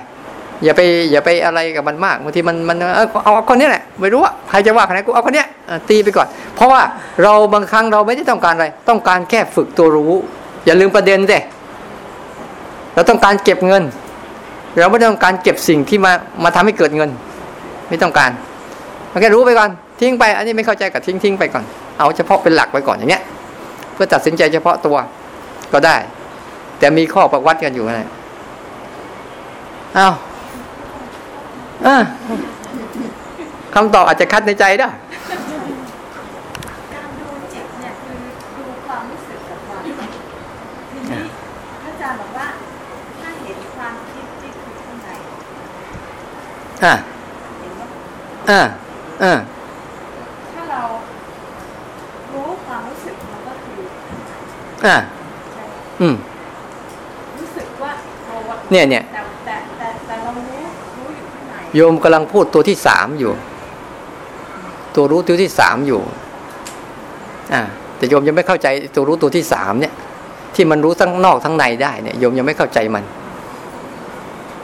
[0.65, 0.81] อย่าไป
[1.13, 5.49] อย่าไปอะไรกับมันมากบางทีมันมันเออเอาคนนี้แหละไม่รู้ว่าใครจะว่าใครกูเอาคนเนี้ย
[5.89, 6.83] ตีไปก่อน เพราะว่า
[7.23, 10.13] เราบางครั้งเราไม่ได้ต้องการอะไร ต้องการแค่ฝึกตัวรู้
[10.65, 11.41] อย่าลืมประเด็นเด้
[12.95, 13.83] เราต้องการเก็บเงิน
[14.79, 16.13] เราไม่ต้องการเก็บสิ่งที่มา
[16.45, 17.11] มาทำให้เกิดเงิน
[17.89, 18.31] ไม่ต้องการ
[19.13, 21.65] มันแค่รู้ไปก่อนทิ้งไป อันนี้ไม่เข้าใจกับทิ้งทิ้งไปก่อน
[21.99, 23.23] เอาเฉพาะเป็นหลักไปก่อนอย่างเงี้ย
[23.95, 24.97] เพื่อตัดสินใจเฉพาะตัว
[25.73, 25.97] ก็ได้
[26.79, 28.09] แต่มีข้อประวัติกันอยู่นะ
[29.99, 30.15] อ้าว
[33.75, 34.89] คำตอบอาจจะคัดในใจได้
[36.95, 38.19] การดูจิตเนี่ยคือ
[38.57, 39.95] ดูความรู้สึกกับความคิด
[40.91, 41.23] ทีนี้
[41.83, 42.47] พระอาจารย์บอกว่า
[43.21, 45.09] ถ้าเห็นความคิดที่คือข้างใน
[46.85, 46.95] อะ
[47.61, 47.87] เห็นว่า
[48.51, 48.63] อะ
[49.23, 49.35] อะ
[50.53, 50.83] ถ้าเรา
[52.33, 53.81] รู้ความรู้สึกมันก็คือ
[54.87, 54.97] อะ
[55.53, 55.63] ใช่
[56.01, 56.15] อืม
[57.39, 57.91] รู้สึกว่า
[58.27, 59.05] เราว่าเนี่ยเนี่ย
[61.75, 63.33] โยมกำลังพูดตัวที่สามอยู่
[64.95, 66.01] ตัวรู้ตัวที่สามอยู่
[67.53, 67.63] อ่า
[67.97, 69.95] แต่โยมยังไม่เข้าใจตัวรู้ตัวที่สามเนี่ย
[70.55, 73.05] ที่มันรู้ทั้งนอกทั้งในได้เนี่ยโยมยังไม่เข้าใจมัน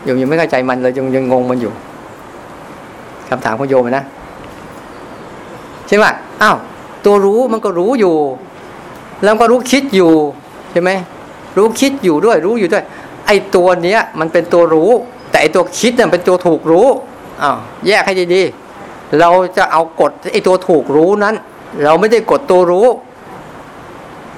[0.05, 1.73] โยมยังไม่เข้าใจมันเลยยังยังงงมันอยู่
[3.29, 4.05] คำถามของโยมนะ
[5.87, 6.05] ใช่ไหม
[6.43, 6.57] อ้าว
[7.05, 8.15] ตัวรู้มันก็รู้อยู่
[9.25, 10.13] แล้วก็รู้คิดอยู่
[10.73, 10.91] ใช่ไหม
[11.57, 12.85] รู้คิดอยู่ด้วย รู้อยู่ด้วย
[13.27, 14.91] ไอ้ตัวเนี้ย มันเป็นตัวรู้
[15.41, 16.87] ไอตัวคิดเนี่ยเป็นตัวถูกรู้
[17.43, 21.35] อ้าวแยกให้ดีๆเราจะเอากดไอตัวถูกรู้นั้น
[21.85, 22.87] เราไม่ได้กดตัวรู้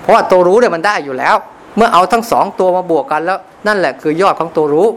[0.00, 1.36] เพราะว่าตัวรู้เนี่ยมันได้อยู่แล้ว
[1.76, 4.88] เมื่อเอาทั้งสองตัวมาบวกกันแล้ว นั่นแหละคือยอดของตัวรู้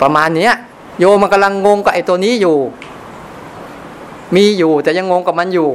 [0.00, 0.52] ประมาณเนี้ย
[0.98, 2.56] โยมันกำลังงงกับไอตัวนี้อยู่
[4.36, 5.68] มีอยู่แต่ยังงงกับมันอยู่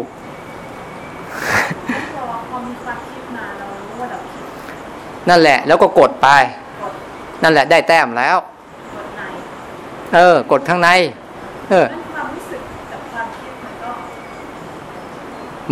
[5.30, 6.28] นั่นแหละแล้วก็กดไป
[7.44, 8.38] นั่นแหละได้แต้มแล้ว
[10.16, 10.90] เออ กดข้างใน
[11.70, 11.86] เออ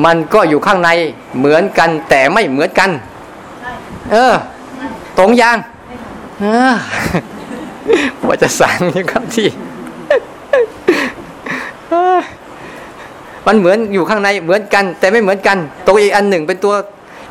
[0.06, 0.90] มันก็อยู่ข้างใน
[1.38, 2.90] เหมือนกันแต่ไม่เหมือนกัน
[4.12, 4.34] เออ
[5.18, 5.58] ตรงยัง
[6.40, 6.74] เออ
[8.28, 9.48] ว่าจะสั่งอยังครับที่
[13.46, 15.58] มันเหมือนอยู่ข้างในเหมือนกัน แต่ไม่เหมือนกัน
[15.88, 16.74] ตัวอีกอันหนึ่งเป็นตัว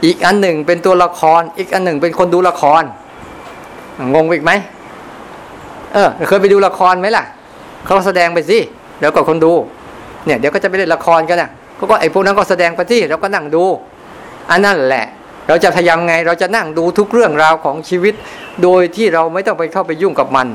[0.05, 2.83] อีกอันหนึ่งเป็นตัวละคร อีกอันหนึ่งเป็นคนดูละคร
[4.15, 4.53] งงไปอีกไหม
[5.97, 7.25] เออเคยไปดูละครไหมล่ะ
[7.85, 8.59] เขาแสดงไปสิ
[8.99, 9.53] เดี๋ยวก็คนดู
[10.27, 13.65] เนี่ยเดี๋ยวก็จะไปเล่นละครกันนะก็ก็ไอ้พวกนั้นก็แสดงไปที่เราก็นั่งดู
[14.51, 15.07] อันนั่นแหละ
[15.49, 18.15] เราจะพยายามไงเราจะนั่งดูทุกเรื่องราวของชีวิต
[18.63, 20.49] โดยที่เราไม่ต้องไปเข้าไปยุ่งกับมัน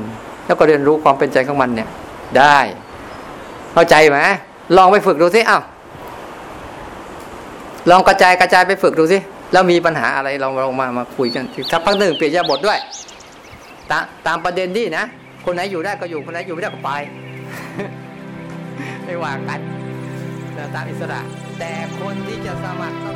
[0.46, 1.88] แล้วก็เรียนรู้ความเป็นใจของมันเนี่ย
[2.38, 2.58] ได้
[3.72, 4.18] เข้าใจไหม
[4.76, 5.62] ลองไปฝึกดูสิอ้าว
[7.90, 9.18] ลองกระจายกระจายไปฝึกดูสิ
[9.52, 12.78] แล้วมีปัญหาอะไรเราลองมามาคุยกันถ้าพักหนึ่งเปลี่ยนยาบทด้วย
[13.90, 15.04] ตาตามประเด็นที่นะ
[15.44, 16.90] คนไหนอยู่ได้ก็อยู่คนไหนอยู่ไม่ได้ก็ไป
[19.04, 19.60] ไม่ว่ากัน
[20.74, 21.20] ตามอิสระ
[21.58, 23.11] แต่คนที่จะสมัคร